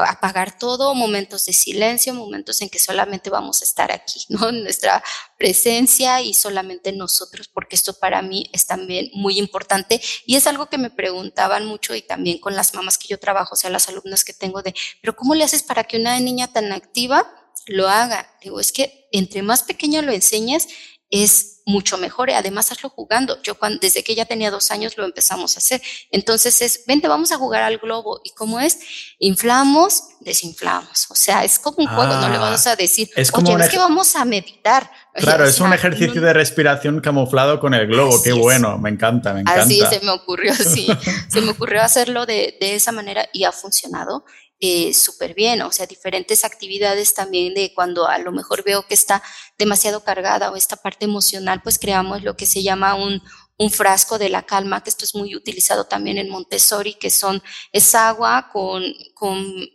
[0.08, 4.50] apagar todo, momentos de silencio, momentos en que solamente vamos a estar aquí, ¿no?
[4.50, 5.04] Nuestra
[5.36, 10.70] presencia y solamente nosotros, porque esto para mí es también muy importante y es algo
[10.70, 13.88] que me preguntaban mucho y también con las mamás que yo trabajo, o sea, las
[13.90, 17.30] alumnas que tengo de, pero ¿cómo le haces para que una niña tan activa
[17.66, 18.26] lo haga?
[18.42, 20.68] Digo, es que entre más pequeña lo enseñes,
[21.10, 23.40] es mucho mejor y además hazlo jugando.
[23.42, 25.80] Yo cuando, desde que ella tenía dos años lo empezamos a hacer.
[26.10, 28.20] Entonces es, vente, vamos a jugar al globo.
[28.24, 28.78] ¿Y cómo es?
[29.18, 31.10] Inflamos, desinflamos.
[31.10, 33.64] O sea, es como un juego, no le ah, vamos a decir, es como oye,
[33.64, 34.90] es que vamos a meditar.
[35.14, 38.22] Claro, es un ejercicio de respiración camuflado con el globo.
[38.22, 39.62] Qué bueno, me encanta, me encanta.
[39.62, 40.88] Así se me ocurrió, sí.
[41.28, 44.24] se me ocurrió hacerlo de, de esa manera y ha funcionado
[44.60, 48.92] eh, súper bien, o sea, diferentes actividades también de cuando a lo mejor veo que
[48.92, 49.22] está
[49.58, 53.22] demasiado cargada o esta parte emocional, pues creamos lo que se llama un,
[53.56, 57.42] un frasco de la calma, que esto es muy utilizado también en Montessori, que son,
[57.72, 58.84] es agua con,
[59.14, 59.66] con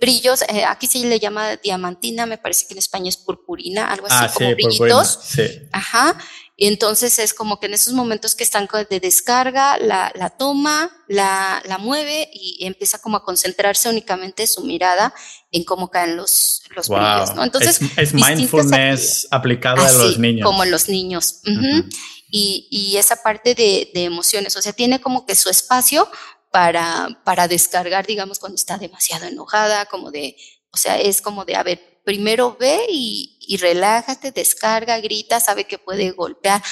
[0.00, 4.06] brillos, eh, aquí se le llama diamantina, me parece que en España es purpurina, algo
[4.06, 5.18] así ah, como brillitos.
[5.24, 5.42] Sí.
[5.72, 6.16] Ajá.
[6.56, 10.90] Y entonces es como que en esos momentos que están de descarga, la, la toma,
[11.08, 15.14] la, la, mueve y empieza como a concentrarse únicamente su mirada
[15.50, 17.42] en cómo caen los, los brillos, ¿no?
[17.42, 20.46] Entonces, es, mindfulness aplicado a los niños.
[20.46, 21.40] Como los niños.
[22.30, 26.08] y, y, esa parte de, de, emociones, o sea, tiene como que su espacio
[26.50, 30.36] para, para descargar, digamos, cuando está demasiado enojada, como de,
[30.70, 35.64] o sea, es como de, a ver, primero ve y, y relájate, descarga, grita, sabe
[35.64, 36.62] que puede golpear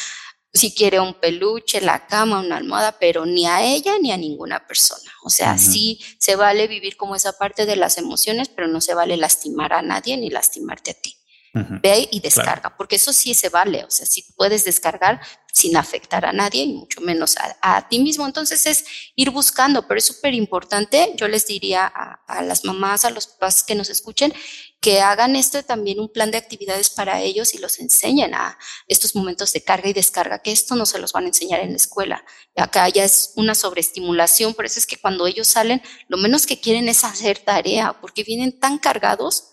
[0.52, 4.66] si quiere un peluche, la cama, una almohada, pero ni a ella ni a ninguna
[4.66, 5.10] persona.
[5.22, 8.94] O sea, sí se vale vivir como esa parte de las emociones, pero no se
[8.94, 11.16] vale lastimar a nadie ni lastimarte a ti.
[11.52, 15.20] Ve y descarga, porque eso sí se vale, o sea, si puedes descargar
[15.52, 18.24] sin afectar a nadie y mucho menos a, ti mismo.
[18.24, 18.84] Entonces es
[19.16, 23.26] ir buscando, pero es súper importante, yo les diría a, a, las mamás, a los
[23.26, 24.32] papás que nos escuchen,
[24.80, 28.58] que hagan esto también un plan de actividades para ellos y los enseñen a
[28.88, 31.70] estos momentos de carga y descarga, que esto no se los van a enseñar en
[31.70, 32.24] la escuela.
[32.56, 36.60] Acá ya es una sobreestimulación, por eso es que cuando ellos salen, lo menos que
[36.60, 39.50] quieren es hacer tarea, porque vienen tan cargados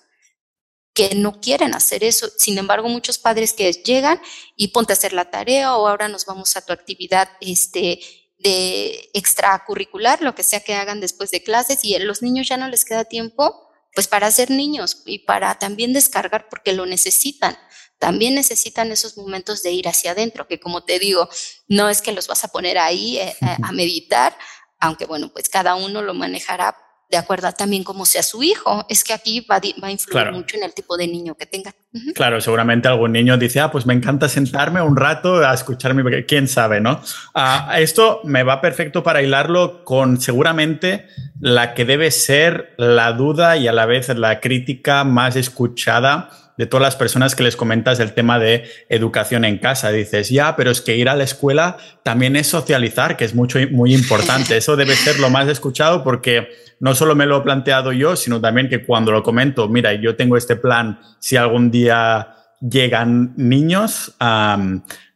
[0.94, 2.30] que no quieren hacer eso.
[2.38, 4.22] Sin embargo, muchos padres que llegan
[4.56, 8.00] y ponte a hacer la tarea o ahora nos vamos a tu actividad este,
[8.40, 12.70] de extracurricular, lo que sea que hagan después de clases y los niños ya no
[12.70, 13.66] les queda tiempo
[13.98, 17.58] pues para ser niños y para también descargar porque lo necesitan.
[17.98, 21.28] También necesitan esos momentos de ir hacia adentro, que como te digo,
[21.68, 24.38] no es que los vas a poner ahí eh, a meditar,
[24.80, 26.78] aunque bueno, pues cada uno lo manejará
[27.10, 28.86] de acuerdo a también cómo sea su hijo.
[28.89, 31.74] Es que aquí va, a influir mucho en el tipo de niño que tenga.
[32.14, 36.47] Claro, seguramente algún niño dice, ah, pues me encanta sentarme un rato a escucharme, quién
[36.47, 37.01] sabe, ¿no?
[37.34, 41.08] Ah, esto me va perfecto para hilarlo con seguramente
[41.39, 46.66] la que debe ser la duda y a la vez la crítica más escuchada de
[46.66, 49.91] todas las personas que les comentas el tema de educación en casa.
[49.91, 53.60] Dices, ya, pero es que ir a la escuela también es socializar, que es mucho,
[53.72, 54.58] muy importante.
[54.58, 56.49] Eso debe ser lo más escuchado porque
[56.80, 60.16] no solo me lo he planteado yo, sino también que cuando lo comento, mira, yo
[60.16, 64.16] tengo este plan, si algún día llegan niños,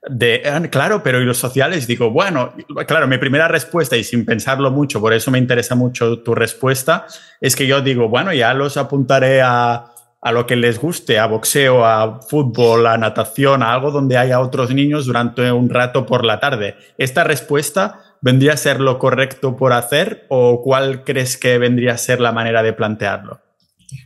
[0.10, 1.86] de, ah, claro, pero ¿y los sociales?
[1.86, 2.54] Digo, bueno,
[2.88, 7.06] claro, mi primera respuesta, y sin pensarlo mucho, por eso me interesa mucho tu respuesta,
[7.40, 9.91] es que yo digo, bueno, ya los apuntaré a
[10.22, 14.40] a lo que les guste, a boxeo, a fútbol, a natación, a algo donde haya
[14.40, 16.76] otros niños durante un rato por la tarde.
[17.00, 21.98] ¿Esta respuesta vendría a ser lo correcto por hacer o cuál crees que vendría a
[21.98, 23.42] ser la manera de plantearlo?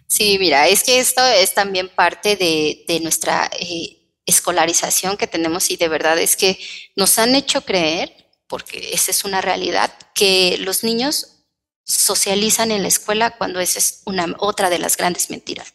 [0.07, 5.75] Sí, mira, es que esto es también parte de, nuestra eh, escolarización que tenemos y
[5.75, 6.57] de verdad es que
[6.95, 8.13] nos han hecho creer,
[8.47, 11.43] porque esa es una realidad, que los niños
[11.83, 15.73] socializan en la escuela cuando esa es una, otra de las grandes mentiras.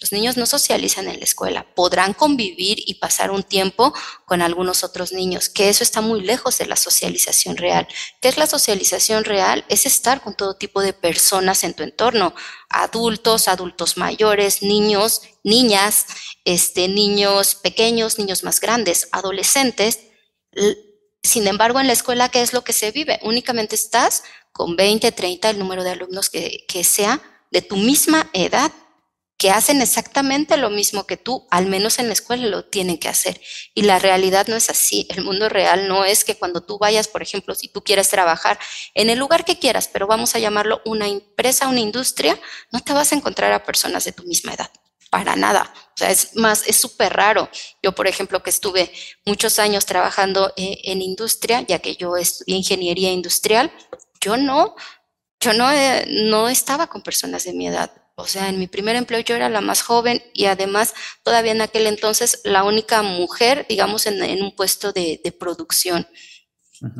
[0.00, 3.92] Los niños no socializan en la escuela, podrán convivir y pasar un tiempo
[4.24, 7.86] con algunos otros niños, que eso está muy lejos de la socialización real.
[8.22, 9.62] ¿Qué es la socialización real?
[9.68, 12.34] Es estar con todo tipo de personas en tu entorno,
[12.70, 16.06] adultos, adultos mayores, niños, niñas,
[16.46, 19.98] este, niños pequeños, niños más grandes, adolescentes.
[21.22, 23.20] Sin embargo, en la escuela, ¿qué es lo que se vive?
[23.22, 27.20] Únicamente estás con 20, 30, el número de alumnos que, que sea
[27.50, 28.72] de tu misma edad
[29.40, 33.08] que hacen exactamente lo mismo que tú, al menos en la escuela lo tienen que
[33.08, 33.40] hacer.
[33.74, 35.08] Y la realidad no es así.
[35.08, 38.58] El mundo real no es que cuando tú vayas, por ejemplo, si tú quieres trabajar
[38.92, 42.38] en el lugar que quieras, pero vamos a llamarlo una empresa, una industria,
[42.70, 44.70] no te vas a encontrar a personas de tu misma edad.
[45.08, 45.72] Para nada.
[45.74, 47.48] O sea, es más, es súper raro.
[47.82, 48.92] Yo, por ejemplo, que estuve
[49.24, 53.72] muchos años trabajando eh, en industria, ya que yo estudié ingeniería industrial,
[54.20, 54.76] yo no,
[55.40, 58.96] yo no, eh, no estaba con personas de mi edad o sea, en mi primer
[58.96, 63.66] empleo yo era la más joven y además todavía en aquel entonces la única mujer,
[63.68, 66.06] digamos, en, un puesto de, producción.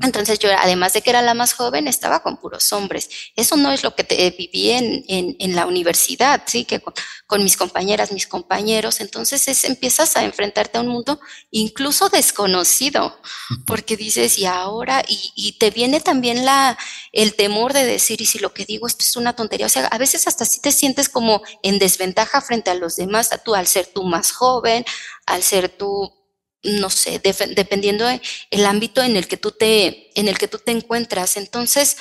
[0.03, 3.09] Entonces yo, además de que era la más joven, estaba con puros hombres.
[3.35, 6.83] Eso no es lo que te, viví en, en, la universidad, sí, que
[7.27, 9.01] con, mis compañeras, mis compañeros.
[9.01, 11.19] Entonces es, empiezas a enfrentarte a un mundo
[11.51, 13.19] incluso desconocido,
[13.67, 16.77] porque dices, y ahora, y, y, te viene también la,
[17.13, 19.67] el temor de decir, y si lo que digo esto es una tontería.
[19.67, 23.33] O sea, a veces hasta si te sientes como en desventaja frente a los demás,
[23.33, 24.85] a tú, al ser tú más joven,
[25.25, 26.20] al ser tú
[26.63, 28.07] no sé, dependiendo
[28.51, 31.37] el ámbito en el que tú te, en el que tú te encuentras.
[31.37, 31.97] Entonces,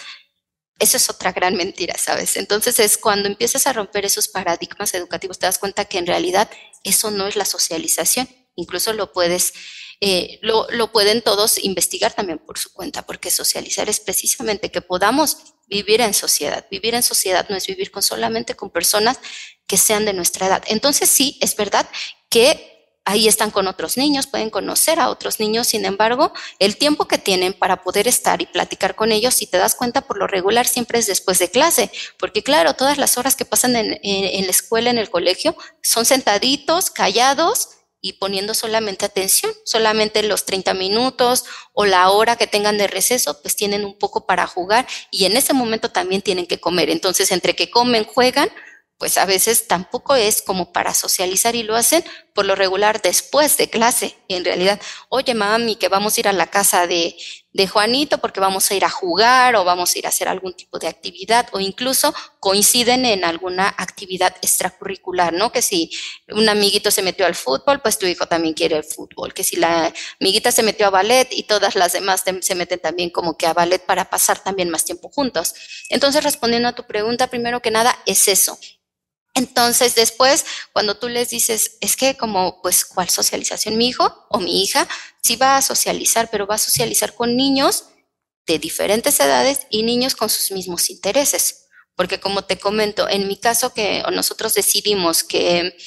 [0.80, 2.38] eso es otra gran mentira, ¿sabes?
[2.38, 6.50] Entonces es cuando empiezas a romper esos paradigmas educativos, te das cuenta que en realidad
[6.84, 8.30] eso no es la socialización.
[8.56, 9.54] Incluso lo puedes,
[10.02, 14.82] eh, lo, lo pueden todos investigar también por su cuenta, porque socializar es precisamente que
[14.82, 15.38] podamos
[15.68, 16.66] vivir en sociedad.
[16.72, 19.20] Vivir en sociedad no es vivir con solamente con personas
[19.68, 20.64] que sean de nuestra edad.
[20.68, 21.90] Entonces sí, es verdad
[22.30, 22.69] que
[23.10, 27.18] ahí están con otros niños, pueden conocer a otros niños, sin embargo, el tiempo que
[27.18, 30.68] tienen para poder estar y platicar con ellos, si te das cuenta, por lo regular
[30.68, 34.92] siempre es después de clase, porque claro, todas las horas que pasan en, la escuela,
[34.92, 37.70] en el colegio, son sentaditos, callados,
[38.02, 41.44] y poniendo solamente atención, solamente los 30 minutos
[41.74, 45.36] o la hora que tengan de receso, pues tienen un poco para jugar y en
[45.36, 46.90] ese momento también tienen que comer.
[46.90, 48.50] Entonces, entre que comen, juegan,
[49.00, 53.56] pues a veces tampoco es como para socializar y lo hacen por lo regular después
[53.58, 54.16] de clase.
[54.28, 57.16] En realidad, oye mami, que vamos a ir a la casa de,
[57.54, 60.54] de Juanito porque vamos a ir a jugar o vamos a ir a hacer algún
[60.54, 65.52] tipo de actividad o incluso coinciden en alguna actividad extracurricular, ¿no?
[65.52, 65.90] Que si
[66.28, 69.34] un amiguito se metió al fútbol, pues tu hijo también quiere el fútbol.
[69.34, 73.10] Que si la amiguita se metió a ballet y todas las demás se meten también
[73.10, 75.56] como que a ballet para pasar también más tiempo juntos.
[75.88, 78.60] Entonces, respondiendo a tu pregunta, primero que nada, es eso,
[79.34, 83.78] entonces después, cuando tú les dices, es que como, pues, ¿cuál socialización?
[83.78, 84.88] Mi hijo o mi hija
[85.22, 87.86] sí va a socializar, pero va a socializar con niños
[88.48, 91.68] de diferentes edades y niños con sus mismos intereses.
[91.96, 95.78] Porque como te comento, en mi caso que nosotros decidimos que,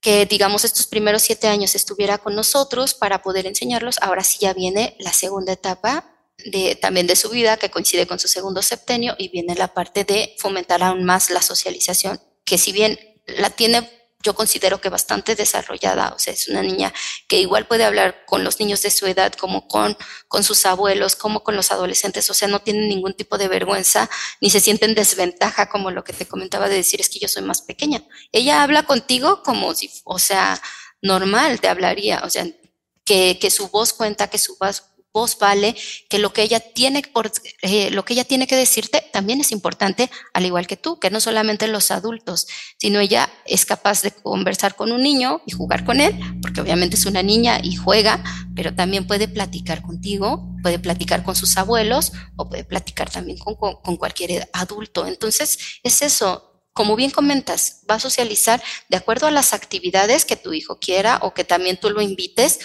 [0.00, 4.54] que digamos estos primeros siete años estuviera con nosotros para poder enseñarlos, ahora sí ya
[4.54, 9.14] viene la segunda etapa de, también de su vida, que coincide con su segundo septenio,
[9.18, 13.88] y viene la parte de fomentar aún más la socialización, que si bien la tiene,
[14.22, 16.92] yo considero que bastante desarrollada, o sea, es una niña
[17.28, 19.96] que igual puede hablar con los niños de su edad, como con,
[20.28, 24.08] con sus abuelos, como con los adolescentes, o sea, no tiene ningún tipo de vergüenza,
[24.40, 27.28] ni se siente en desventaja, como lo que te comentaba de decir, es que yo
[27.28, 28.04] soy más pequeña.
[28.30, 30.60] Ella habla contigo como si, o sea,
[31.00, 32.46] normal te hablaría, o sea,
[33.04, 35.76] que, que su voz cuenta, que su voz voz vale,
[36.08, 37.02] que lo que ella tiene
[37.62, 41.10] eh, lo que ella tiene que decirte también es importante, al igual que tú, que
[41.10, 42.46] no solamente los adultos,
[42.78, 46.96] sino ella es capaz de conversar con un niño y jugar con él, porque obviamente
[46.96, 52.12] es una niña y juega, pero también puede platicar contigo, puede platicar con sus abuelos
[52.36, 55.06] o puede platicar también con, con cualquier adulto.
[55.06, 60.36] Entonces, es eso, como bien comentas, va a socializar de acuerdo a las actividades que
[60.36, 62.60] tu hijo quiera o que también tú lo invites,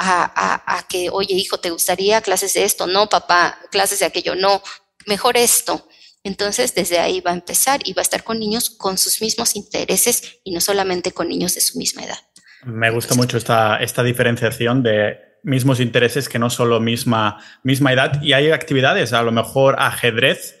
[0.00, 2.86] a, que, oye, hijo, ¿te gustaría clases de esto?
[2.86, 4.62] No, papá, clases de aquello, no,
[5.06, 5.86] mejor esto.
[6.22, 9.56] Entonces, desde ahí va a empezar y va a estar con niños con sus mismos
[9.56, 12.18] intereses y no solamente con niños de su misma edad.
[12.64, 18.22] Me gusta mucho esta, esta diferenciación de mismos intereses que no solo misma, misma edad.
[18.22, 20.58] Y hay actividades, a lo mejor ajedrez,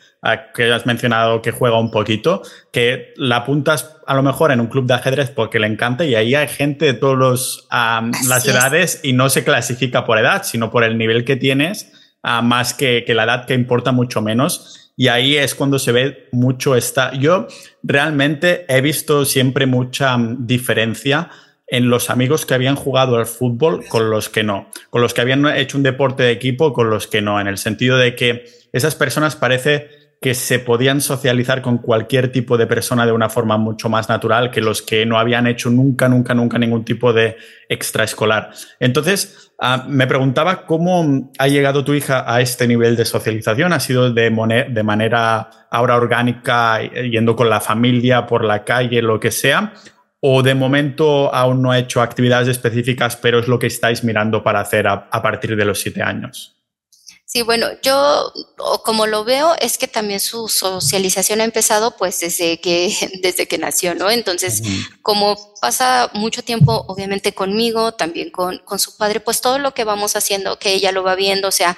[0.54, 2.42] que has mencionado que juega un poquito,
[2.72, 6.14] que la apuntas a lo mejor en un club de ajedrez porque le encanta y
[6.14, 10.84] ahí hay gente de todas las edades y no se clasifica por edad, sino por
[10.84, 11.92] el nivel que tienes,
[12.22, 14.92] más que, que la edad que importa mucho menos.
[14.96, 17.14] Y ahí es cuando se ve mucho esta...
[17.14, 17.46] Yo
[17.82, 21.30] realmente he visto siempre mucha diferencia
[21.66, 25.20] en los amigos que habían jugado al fútbol con los que no, con los que
[25.22, 28.44] habían hecho un deporte de equipo con los que no, en el sentido de que
[28.72, 29.88] esas personas parece
[30.20, 34.50] que se podían socializar con cualquier tipo de persona de una forma mucho más natural
[34.50, 37.38] que los que no habían hecho nunca, nunca, nunca ningún tipo de
[37.70, 38.50] extraescolar.
[38.80, 43.72] Entonces, ah, me preguntaba cómo ha llegado tu hija a este nivel de socialización.
[43.72, 49.18] ¿Ha sido de, de manera ahora orgánica, yendo con la familia, por la calle, lo
[49.18, 49.72] que sea?
[50.20, 54.42] ¿O de momento aún no ha hecho actividades específicas, pero es lo que estáis mirando
[54.42, 56.59] para hacer a partir de los siete años?
[57.32, 58.32] Sí, bueno, yo
[58.84, 63.56] como lo veo es que también su socialización ha empezado pues desde que desde que
[63.56, 64.10] nació, ¿no?
[64.10, 64.60] Entonces,
[65.00, 69.84] como pasa mucho tiempo obviamente conmigo, también con, con su padre, pues todo lo que
[69.84, 71.76] vamos haciendo, que ella lo va viendo, o sea,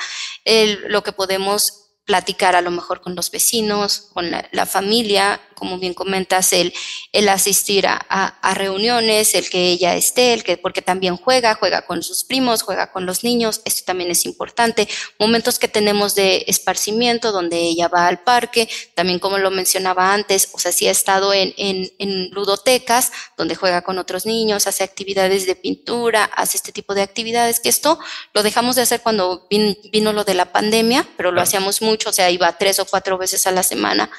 [0.89, 5.95] lo que podemos platicar a lo mejor con los vecinos, con la familia, como bien
[5.95, 6.75] comentas, el,
[7.13, 11.87] el asistir a, a, reuniones, el que ella esté, el que, porque también juega, juega
[11.87, 14.89] con sus primos, juega con los niños, esto también es importante.
[15.21, 20.49] Momentos que tenemos de esparcimiento, donde ella va al parque, también como lo mencionaba antes,
[20.53, 24.83] o sea, sí ha estado en, en, en ludotecas, donde juega con otros niños, hace
[24.83, 28.01] actividades de pintura, hace este tipo de actividades, que esto
[28.35, 32.13] lo dejamos de hacer cuando vino lo de la pandemia, pero lo hacíamos mucho, o
[32.13, 34.11] sea, iba tres o cuatro veces a la semana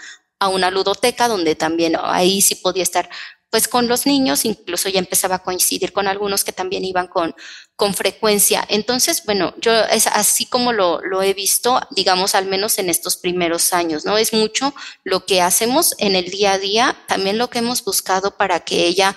[0.44, 3.10] a una ludoteca donde también ahí sí podía estar
[3.54, 7.36] pues con los niños, incluso ya empezaba a coincidir con algunos que también iban con,
[7.76, 8.66] con frecuencia.
[8.68, 13.16] Entonces, bueno, yo es así como lo, lo he visto, digamos, al menos en estos
[13.16, 14.18] primeros años, ¿no?
[14.18, 14.74] Es mucho
[15.04, 18.88] lo que hacemos en el día a día, también lo que hemos buscado para que
[18.88, 19.16] ella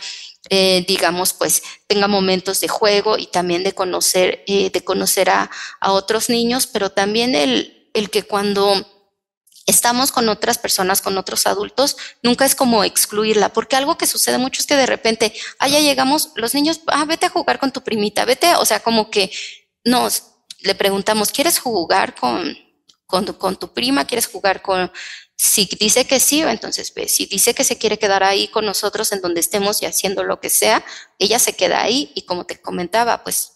[0.50, 5.50] eh, digamos, pues tenga momentos de juego y también de conocer, eh, de conocer a,
[5.80, 8.95] a, otros niños, pero también el, el que cuando
[9.66, 14.38] estamos con otras personas, con otros adultos, nunca es como excluirla, porque algo que sucede
[14.38, 17.72] mucho es que de repente, ah, ya llegamos, los niños, ah, vete a jugar con
[17.72, 19.30] tu primita, vete, o sea, como que
[19.84, 20.22] nos
[20.60, 22.56] le preguntamos, ¿quieres jugar con,
[23.06, 24.04] con, tu prima?
[24.04, 24.90] ¿Quieres jugar con,
[25.36, 27.08] si dice que sí, entonces ve.
[27.08, 30.40] Si dice que se quiere quedar ahí con nosotros en donde estemos y haciendo lo
[30.40, 30.84] que sea,
[31.18, 33.55] ella se queda ahí y como te comentaba, pues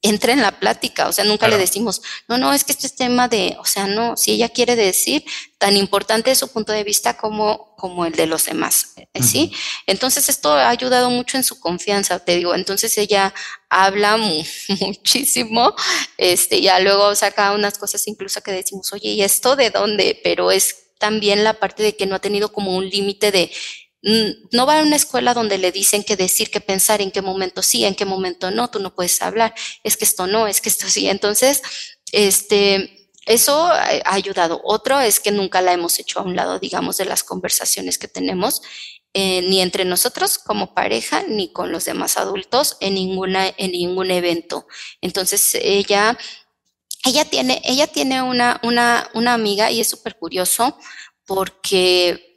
[0.00, 2.94] entra en la plática, o sea, nunca le decimos, no, no, es que este es
[2.94, 5.24] tema de, o sea, no, si ella quiere decir,
[5.58, 9.52] tan importante es su punto de vista como, como el de los demás, eh, ¿sí?
[9.86, 13.34] Entonces esto ha ayudado mucho en su confianza, te digo, entonces ella
[13.68, 14.16] habla
[14.80, 15.74] muchísimo,
[16.16, 20.20] este, ya luego saca unas cosas incluso que decimos, oye, ¿y esto de dónde?
[20.22, 23.50] Pero es también la parte de que no ha tenido como un límite de,
[24.02, 27.62] no va a una escuela donde le dicen qué decir, qué pensar, en qué momento
[27.62, 30.68] sí, en qué momento no, tú no puedes hablar, es que esto no, es que
[30.68, 31.08] esto sí.
[31.08, 31.62] Entonces,
[32.12, 34.60] este, eso ha ayudado.
[34.64, 38.08] Otro es que nunca la hemos hecho a un lado, digamos, de las conversaciones que
[38.08, 38.62] tenemos,
[39.14, 44.10] eh, ni entre nosotros como pareja, ni con los demás adultos en ninguna, en ningún
[44.10, 44.66] evento.
[45.00, 46.16] Entonces, ella,
[47.04, 50.78] ella tiene, ella tiene una, una, una amiga y es súper curioso
[51.26, 52.27] porque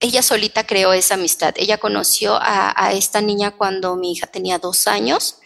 [0.00, 1.54] ella solita creó esa amistad.
[1.56, 5.38] Ella conoció a, esta niña cuando mi hija tenía dos años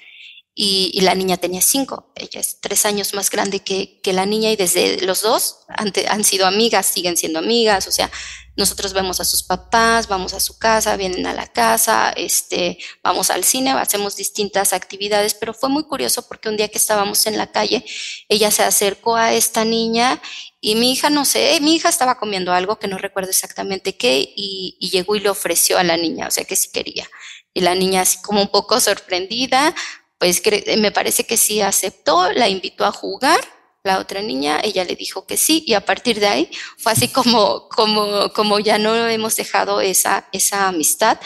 [0.55, 2.13] y, la niña tenía cinco.
[2.17, 6.25] Ella es tres años más grande que, la niña y desde los dos han, han
[6.25, 8.11] sido amigas, siguen siendo amigas, o sea,
[8.57, 13.31] nosotros vemos a sus papás, vamos a su casa, vienen a la casa, este, vamos
[13.31, 17.39] al cine, hacemos distintas actividades, pero fue muy curioso porque un día que estábamos en
[17.39, 17.85] la calle,
[18.29, 20.21] ella se acercó a esta niña
[20.61, 24.21] y mi hija, no sé, mi hija estaba comiendo algo que no recuerdo exactamente qué
[24.37, 27.09] y, y llegó y le ofreció a la niña, o sea que sí quería.
[27.55, 29.75] Y la niña así como un poco sorprendida,
[30.19, 30.43] pues
[30.79, 33.41] me parece que sí aceptó, la invitó a jugar
[33.83, 37.09] la otra niña, ella le dijo que sí y a partir de ahí fue así
[37.09, 41.19] como, como, como ya no hemos dejado esa, esa amistad,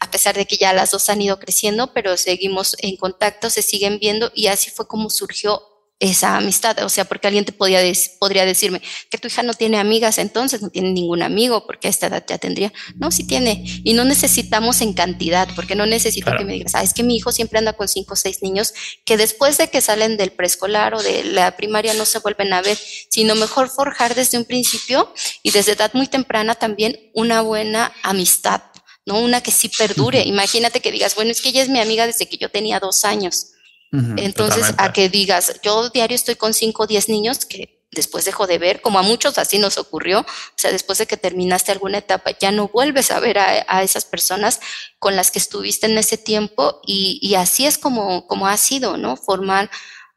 [0.00, 3.62] a pesar de que ya las dos han ido creciendo, pero seguimos en contacto, se
[3.62, 5.62] siguen viendo y así fue como surgió
[6.00, 7.80] esa amistad, o sea, porque alguien te podía
[8.20, 8.80] podría decirme
[9.10, 12.24] que tu hija no tiene amigas, entonces no tiene ningún amigo, porque a esta edad
[12.26, 12.72] ya tendría.
[12.96, 13.64] No, sí tiene.
[13.82, 17.16] Y no necesitamos en cantidad, porque no necesito que me digas, ah, es que mi
[17.16, 18.72] hijo siempre anda con cinco o seis niños
[19.04, 22.62] que después de que salen del preescolar o de la primaria no se vuelven a
[22.62, 22.78] ver,
[23.08, 28.62] sino mejor forjar desde un principio y desde edad muy temprana también una buena amistad,
[29.04, 29.18] ¿no?
[29.18, 30.22] Una que sí perdure.
[30.22, 33.04] Imagínate que digas, bueno, es que ella es mi amiga desde que yo tenía dos
[33.04, 33.52] años
[33.90, 38.46] entonces, a que digas, yo diario estoy con 5 o 10 niños que después dejo
[38.46, 40.26] de ver, como a muchos así nos ocurrió, o
[40.56, 44.60] sea, después de que terminaste alguna etapa, ya no vuelves a ver a, esas personas
[44.98, 49.16] con las que estuviste en ese tiempo y, así es como, como ha sido, ¿no?
[49.16, 49.70] Formar,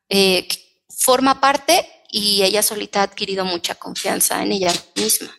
[0.09, 0.47] eh,
[0.89, 5.29] forma parte y ella solita ha adquirido mucha confianza en ella misma.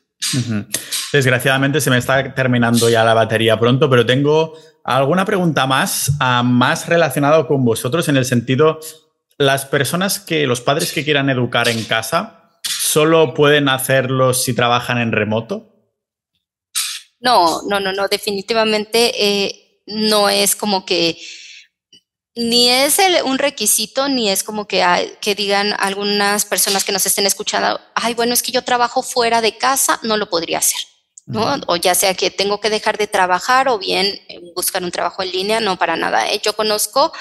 [1.12, 6.42] Desgraciadamente se me está terminando ya la batería pronto, pero tengo alguna pregunta más, ah,
[6.42, 8.80] más relacionado con vosotros en el sentido,
[9.38, 14.98] las personas que, los padres que quieran educar en casa, ¿solo pueden hacerlo si trabajan
[14.98, 15.68] en remoto?
[17.20, 21.18] No, no, no, no, definitivamente eh, no es como que
[22.34, 24.82] ni es un requisito, ni es como que,
[25.20, 29.40] que digan algunas personas que nos estén escuchando, ay, bueno, es que yo trabajo fuera
[29.40, 30.80] de casa, no lo podría hacer.
[31.26, 31.60] ¿No?
[31.66, 35.22] O ya sea que tengo que dejar de trabajar o bien eh, buscar un trabajo
[35.22, 36.30] en línea, no para nada.
[36.30, 36.40] ¿eh?
[36.42, 37.12] Yo conozco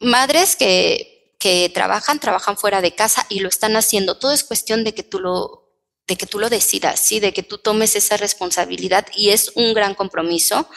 [0.00, 4.18] madres que, que trabajan, trabajan fuera de casa y lo están haciendo.
[4.18, 5.63] Todo es cuestión de que tú lo
[6.06, 9.72] de que tú lo decidas, sí, de que tú tomes esa responsabilidad y es un
[9.72, 10.68] gran compromiso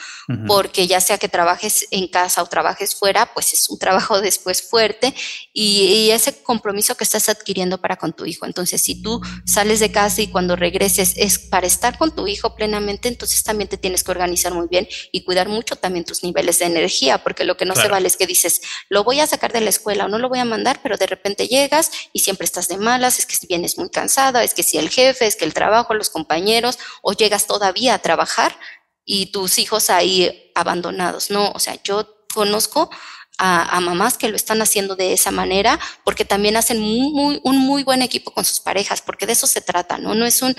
[0.46, 4.62] porque ya sea que trabajes en casa o trabajes fuera, pues es un trabajo después
[4.62, 5.14] fuerte
[5.54, 8.46] y, ese compromiso que estás adquiriendo para con tu hijo.
[8.46, 12.56] Entonces, si tú sales de casa y cuando regreses es para estar con tu hijo
[12.56, 16.60] plenamente, entonces también te tienes que organizar muy bien y cuidar mucho también tus niveles
[16.60, 19.52] de energía, porque lo que no se vale es que dices, lo voy a sacar
[19.52, 22.46] de la escuela o no lo voy a mandar, pero de repente llegas y siempre
[22.46, 25.46] estás de malas, es que vienes muy cansada, es que si el jefe es que
[25.46, 28.58] el trabajo, los compañeros, o llegas todavía a trabajar
[29.06, 31.32] y tus hijos ahí abandonados.
[31.32, 32.90] No, o sea, yo conozco
[33.38, 37.84] a, mamás que lo están haciendo de esa manera porque también hacen muy, un muy
[37.84, 40.16] buen equipo con sus parejas, porque de eso se trata, ¿no?
[40.16, 40.56] No es un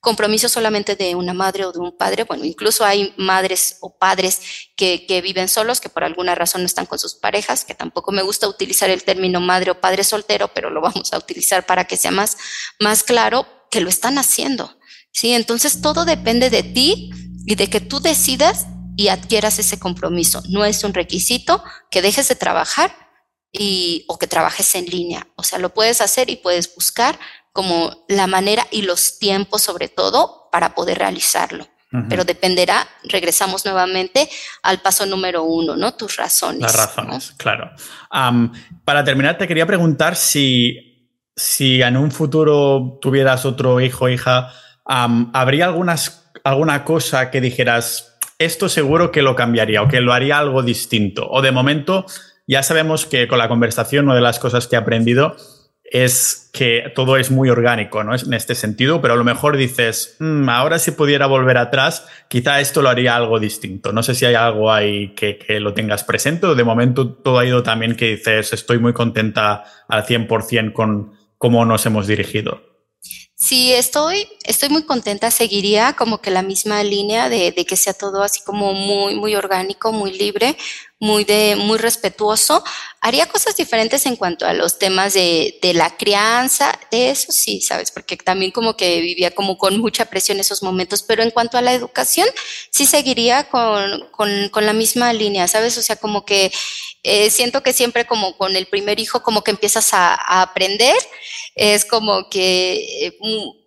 [0.00, 4.40] compromiso solamente de una madre o de un padre, bueno, incluso hay madres o padres
[4.74, 8.10] que, que, viven solos, que por alguna razón no están con sus parejas, que tampoco
[8.10, 11.84] me gusta utilizar el término madre o padre soltero, pero lo vamos a utilizar para
[11.84, 12.38] que sea más,
[12.78, 14.78] más claro, que lo están haciendo.
[15.12, 15.32] ¿sí?
[15.32, 17.10] Entonces todo depende de ti
[17.46, 18.66] y de que tú decidas
[18.96, 20.42] y adquieras ese compromiso.
[20.48, 22.94] No es un requisito que dejes de trabajar
[23.52, 25.26] y, o que trabajes en línea.
[25.36, 27.18] O sea, lo puedes hacer y puedes buscar,
[27.52, 31.66] como la manera y los tiempos sobre todo para poder realizarlo.
[32.08, 34.30] Pero dependerá, regresamos nuevamente
[34.62, 35.94] al paso número uno, ¿no?
[35.94, 36.60] Tus razones.
[36.60, 37.72] Las razones, claro.
[38.84, 40.89] para terminar, te quería preguntar si,
[41.40, 44.52] si en un futuro tuvieras otro hijo o hija,
[44.84, 45.72] ¿habría
[46.44, 51.26] alguna cosa que dijeras, esto seguro que lo cambiaría o que lo haría algo distinto?
[51.30, 52.04] O de momento,
[52.46, 55.36] ya sabemos que con la conversación, una de las cosas que he aprendido
[55.90, 58.14] es que todo es muy orgánico, ¿no?
[58.14, 62.60] En este sentido, pero a lo mejor dices, mm, ahora si pudiera volver atrás, quizá
[62.60, 63.92] esto lo haría algo distinto.
[63.92, 67.40] No sé si hay algo ahí que, que lo tengas presente o de momento todo
[67.40, 72.60] ha ido también que dices, estoy muy contenta al 100% con cómo nos hemos dirigido.
[73.34, 75.30] Sí, estoy, estoy muy contenta.
[75.30, 79.90] Seguiría como que la misma línea de, que sea todo así como muy, muy orgánico,
[79.90, 80.58] muy libre,
[80.98, 82.62] muy de, muy respetuoso.
[83.00, 87.62] Haría cosas diferentes en cuanto a los temas de, de la crianza, de eso sí,
[87.62, 91.02] sabes, porque también como que vivía como con mucha presión esos momentos.
[91.02, 92.28] Pero en cuanto a la educación,
[92.70, 96.52] sí seguiría con, con, con la misma línea, sabes, o sea, como que
[97.02, 100.96] eh, siento que siempre como con el primer hijo como que empiezas a, a aprender,
[101.54, 103.18] es como que eh,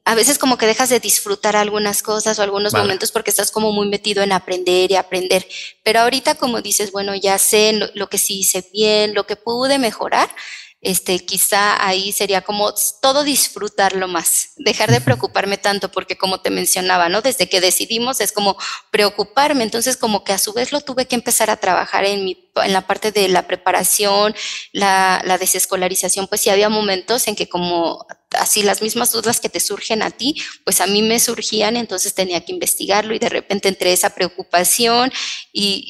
[0.06, 3.72] a veces como que dejas de disfrutar algunas cosas o algunos momentos porque estás como
[3.72, 5.48] muy metido en aprender y aprender,
[5.84, 9.36] pero ahorita como dices, bueno, ya sé lo, lo que sí hice bien, lo que
[9.36, 10.30] pude mejorar,
[10.84, 16.50] este, quizá ahí sería como todo disfrutarlo más, dejar de preocuparme tanto, porque como te
[16.50, 17.22] mencionaba, ¿no?
[17.22, 18.58] Desde que decidimos es como
[18.92, 22.50] preocuparme, entonces como que a su vez lo tuve que empezar a trabajar en mi,
[22.56, 24.36] en la parte de la preparación,
[24.74, 29.48] la, la desescolarización, pues sí había momentos en que como así las mismas dudas que
[29.48, 30.36] te surgen a ti,
[30.66, 35.14] pues a mí me surgían, entonces tenía que investigarlo y de repente entre esa preocupación
[35.54, 35.86] y,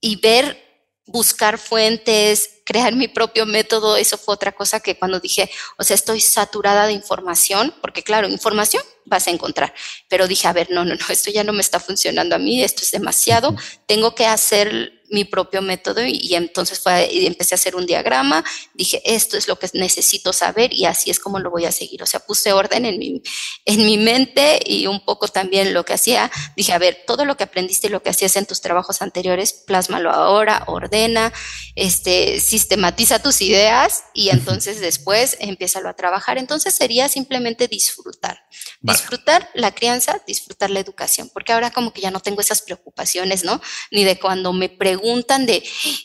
[0.00, 0.65] y, y ver
[1.06, 5.94] buscar fuentes, crear mi propio método, eso fue otra cosa que cuando dije, o sea,
[5.94, 9.72] estoy saturada de información, porque claro, información vas a encontrar,
[10.08, 12.62] pero dije, a ver, no, no, no, esto ya no me está funcionando a mí,
[12.62, 13.54] esto es demasiado,
[13.86, 18.44] tengo que hacer mi propio método y, entonces fue, y empecé a hacer un diagrama,
[18.74, 22.02] dije, esto es lo que necesito saber y así es como lo voy a seguir.
[22.02, 23.22] O sea, puse orden en mi,
[23.64, 27.36] en mi mente y un poco también lo que hacía, dije, a ver, todo lo
[27.36, 31.32] que aprendiste y lo que hacías en tus trabajos anteriores, plásmalo ahora, ordena,
[31.74, 36.38] este, sistematiza tus ideas y entonces después empiézalo a trabajar.
[36.38, 38.46] Entonces sería simplemente disfrutar.
[38.80, 43.44] Disfrutar la crianza, disfrutar la educación, porque ahora como que ya no tengo esas preocupaciones,
[43.44, 43.60] ¿no?
[43.90, 45.62] Ni de cuando me preguntan de,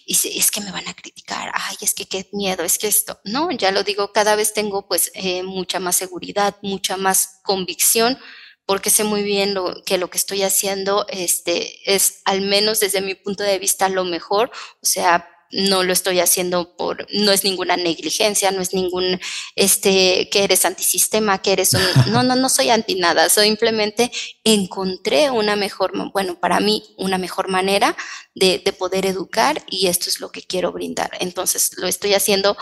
[0.07, 3.51] es que me van a criticar, ay, es que qué miedo, es que esto, no,
[3.51, 8.17] ya lo digo, cada vez tengo pues eh, mucha más seguridad, mucha más convicción,
[8.65, 9.55] porque sé muy bien
[9.85, 14.03] que lo que estoy haciendo este, es, al menos desde mi punto de vista, lo
[14.03, 14.51] mejor,
[14.81, 19.19] o sea, no lo estoy haciendo por, no es ninguna negligencia, no es ningún,
[19.55, 24.11] este, que eres antisistema, que eres un, no, no, no soy anti nada, simplemente
[24.43, 27.95] encontré una mejor, bueno, para mí, una mejor manera
[28.35, 31.11] de, de poder educar y esto es lo que quiero brindar.
[31.19, 32.57] Entonces, lo estoy haciendo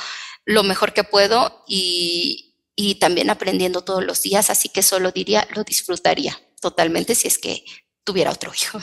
[0.46, 5.48] lo mejor que puedo y, y también aprendiendo todos los días, así que solo diría,
[5.56, 7.64] lo disfrutaría totalmente si es que
[8.10, 8.80] tuviera otro hijo.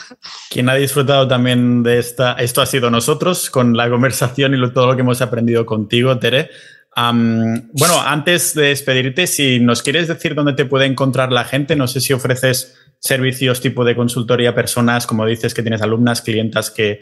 [0.49, 4.87] Quien ha disfrutado también de esta, esto ha sido nosotros, con la conversación y todo
[4.87, 6.49] lo que hemos aprendido contigo, Tere.
[6.95, 11.87] bueno, antes de despedirte, si nos quieres decir dónde te puede encontrar la gente, no
[11.87, 16.71] sé si ofreces servicios tipo de consultoría a personas, como dices que tienes alumnas, clientas
[16.71, 17.01] que,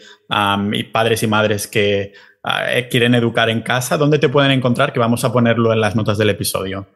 [0.74, 4.92] y padres y madres que ah, quieren educar en casa, ¿dónde te pueden encontrar?
[4.94, 6.88] Que vamos a ponerlo en las notas del episodio.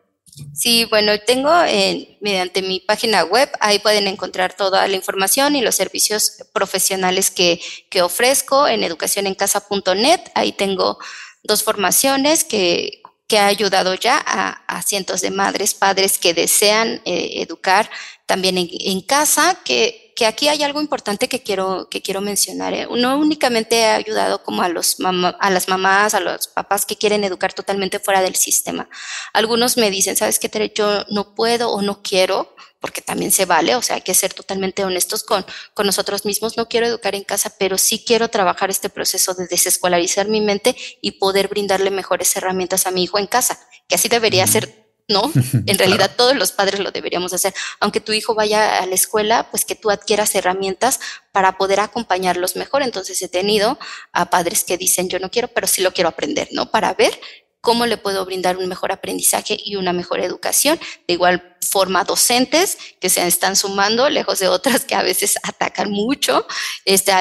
[0.53, 5.61] Sí, bueno, tengo eh, mediante mi página web, ahí pueden encontrar toda la información y
[5.61, 10.20] los servicios profesionales que, que ofrezco en educacionencasa.net.
[10.36, 10.99] Ahí tengo
[11.44, 17.02] dos formaciones que, que ha ayudado ya a, a, cientos de madres, padres que desean
[17.06, 17.90] eh, educar
[18.26, 22.73] también en, en casa, que que aquí hay algo importante que quiero, que quiero mencionar.
[22.73, 22.85] ¿eh?
[22.93, 27.23] No únicamente ha ayudado como a, los a las mamás, a los papás que quieren
[27.23, 28.89] educar totalmente fuera del sistema.
[29.31, 30.73] Algunos me dicen, ¿sabes qué, Tere?
[30.75, 34.33] Yo no puedo o no quiero, porque también se vale, o sea, hay que ser
[34.33, 36.57] totalmente honestos con, con nosotros mismos.
[36.57, 40.75] No quiero educar en casa, pero sí quiero trabajar este proceso de desescolarizar mi mente
[40.99, 45.30] y poder brindarle mejores herramientas a mi hijo en casa, que así debería ser ¿no?
[45.65, 47.53] En realidad todos los padres lo deberíamos hacer.
[47.80, 50.99] Aunque tu hijo vaya a la escuela, pues que tú adquieras herramientas
[51.31, 52.81] para poder acompañarlos mejor.
[52.81, 53.77] Entonces he tenido
[54.14, 56.72] a padres que dicen, yo no quiero, pero sí lo quiero aprender, ¿no?
[56.72, 57.19] Para ver
[57.61, 60.80] cómo le puedo brindar un mejor aprendizaje y una mejor educación.
[61.07, 65.91] De igual forma, docentes que se están sumando, lejos de otras que a veces atacan
[65.91, 66.45] mucho.
[66.86, 67.11] Este,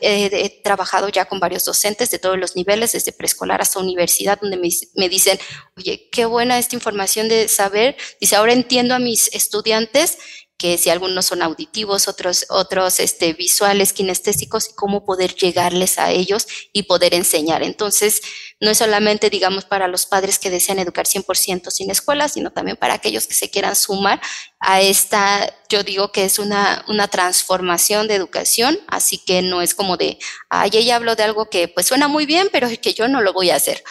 [0.00, 4.56] he trabajado ya con varios docentes de todos los niveles, desde preescolar hasta universidad, donde
[4.56, 5.38] me, me dicen,
[5.76, 7.96] oye, qué buena esta información de saber.
[8.20, 10.18] Dice, ahora entiendo a mis estudiantes
[10.56, 16.46] que si algunos son auditivos, otros, otros este, visuales, kinestésicos, cómo poder llegarles a ellos
[16.72, 17.62] y poder enseñar.
[17.62, 18.22] Entonces,
[18.60, 22.76] no es solamente, digamos, para los padres que desean educar 100% sin escuela, sino también
[22.76, 24.20] para aquellos que se quieran sumar
[24.60, 29.74] a esta, yo digo que es una, una transformación de educación, así que no es
[29.74, 30.18] como de,
[30.48, 33.32] ay, ella habló de algo que pues suena muy bien, pero que yo no lo
[33.32, 33.82] voy a hacer,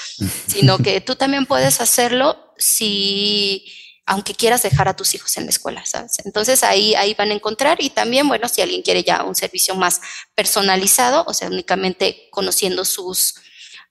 [0.47, 3.65] sino que tú también puedes hacerlo si
[4.05, 6.17] aunque quieras dejar a tus hijos en la escuela, ¿sabes?
[6.25, 9.75] Entonces ahí, ahí van a encontrar y también, bueno, si alguien quiere ya un servicio
[9.75, 10.01] más
[10.35, 13.35] personalizado, o sea, únicamente conociendo sus,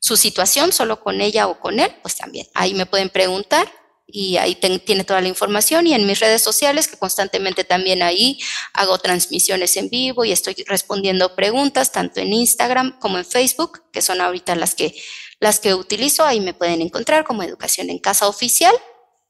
[0.01, 3.71] su situación, solo con ella o con él, pues también ahí me pueden preguntar
[4.07, 8.39] y ahí tiene toda la información y en mis redes sociales que constantemente también ahí
[8.75, 14.03] hago transmisiones en vivo y estoy respondiendo preguntas tanto en Instagram como en Facebook, que
[14.03, 14.95] son ahorita las que
[15.41, 18.75] las que utilizo, ahí me pueden encontrar como Educación en Casa Oficial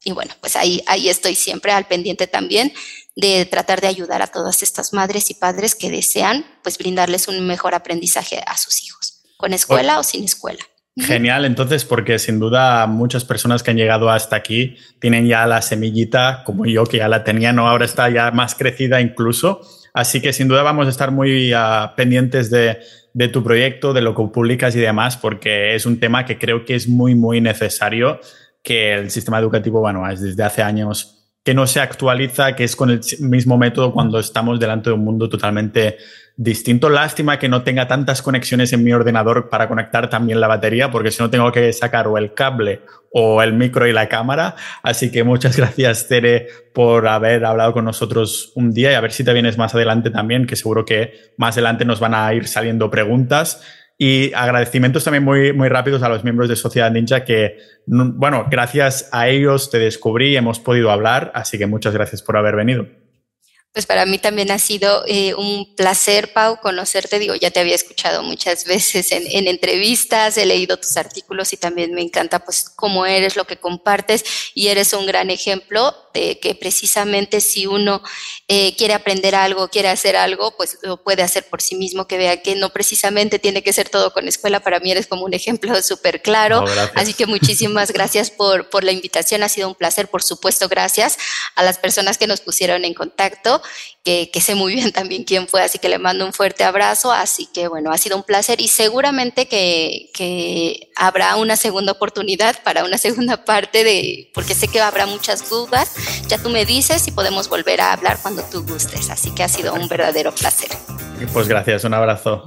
[0.03, 2.73] y bueno, pues ahí, ahí estoy siempre al pendiente también
[3.15, 7.45] de tratar de ayudar a todas estas madres y padres que desean pues brindarles un
[7.45, 10.63] mejor aprendizaje a sus hijos, con escuela o sin escuela.
[10.95, 15.63] Genial, entonces, porque sin duda muchas personas que han llegado hasta aquí tienen ya la
[15.63, 19.61] semillita, como yo, que ya la tenía, no, ahora está ya más crecida incluso.
[19.95, 22.79] Así que sin duda vamos a estar muy uh, pendientes de,
[23.13, 26.63] de, tu proyecto, de lo que publicas y demás, porque es un tema que creo
[26.63, 28.19] que es muy, muy necesario
[28.63, 32.75] que el sistema educativo, bueno, es desde hace años que no se actualiza, que es
[32.75, 35.97] con el mismo método cuando estamos delante de un mundo totalmente
[36.37, 36.89] distinto.
[36.89, 41.11] Lástima que no tenga tantas conexiones en mi ordenador para conectar también la batería, porque
[41.11, 42.81] si no tengo que sacar o el cable
[43.11, 44.55] o el micro y la cámara.
[44.83, 49.11] Así que muchas gracias, Tere, por haber hablado con nosotros un día y a ver
[49.11, 52.47] si te vienes más adelante también, que seguro que más adelante nos van a ir
[52.47, 53.61] saliendo preguntas.
[54.05, 59.07] Y agradecimientos también muy, muy rápidos a los miembros de Sociedad Ninja que, bueno, gracias
[59.13, 62.85] a ellos te descubrí hemos podido hablar, así que muchas gracias por haber venido.
[63.73, 67.17] Pues para mí también ha sido eh, un placer, Pau, conocerte.
[67.17, 71.57] Digo, ya te había escuchado muchas veces en, en, entrevistas, he leído tus artículos y
[71.57, 74.23] también me encanta pues cómo eres, lo que compartes
[74.53, 78.03] y eres un gran ejemplo de que precisamente si uno
[78.47, 82.19] eh, quiere aprender algo, quiere hacer algo, pues lo puede hacer por sí mismo, que
[82.19, 84.59] vea que no precisamente tiene que ser todo con escuela.
[84.59, 86.63] Para mí eres como un ejemplo súper claro.
[86.93, 89.41] Así que muchísimas gracias por, por la invitación.
[89.41, 91.17] Ha sido un placer, por supuesto, gracias
[91.55, 93.62] a las personas que nos pusieron en contacto
[94.03, 97.47] que, sé muy bien también quién fue, así que le mando un fuerte abrazo, así
[97.53, 102.83] que bueno, ha sido un placer y seguramente que, que habrá una segunda oportunidad para
[102.83, 105.93] una segunda parte de, porque sé que habrá muchas dudas,
[106.27, 109.49] ya tú me dices y podemos volver a hablar cuando tú gustes, así que ha
[109.49, 110.69] sido un verdadero placer.
[111.31, 112.45] Pues gracias, un abrazo.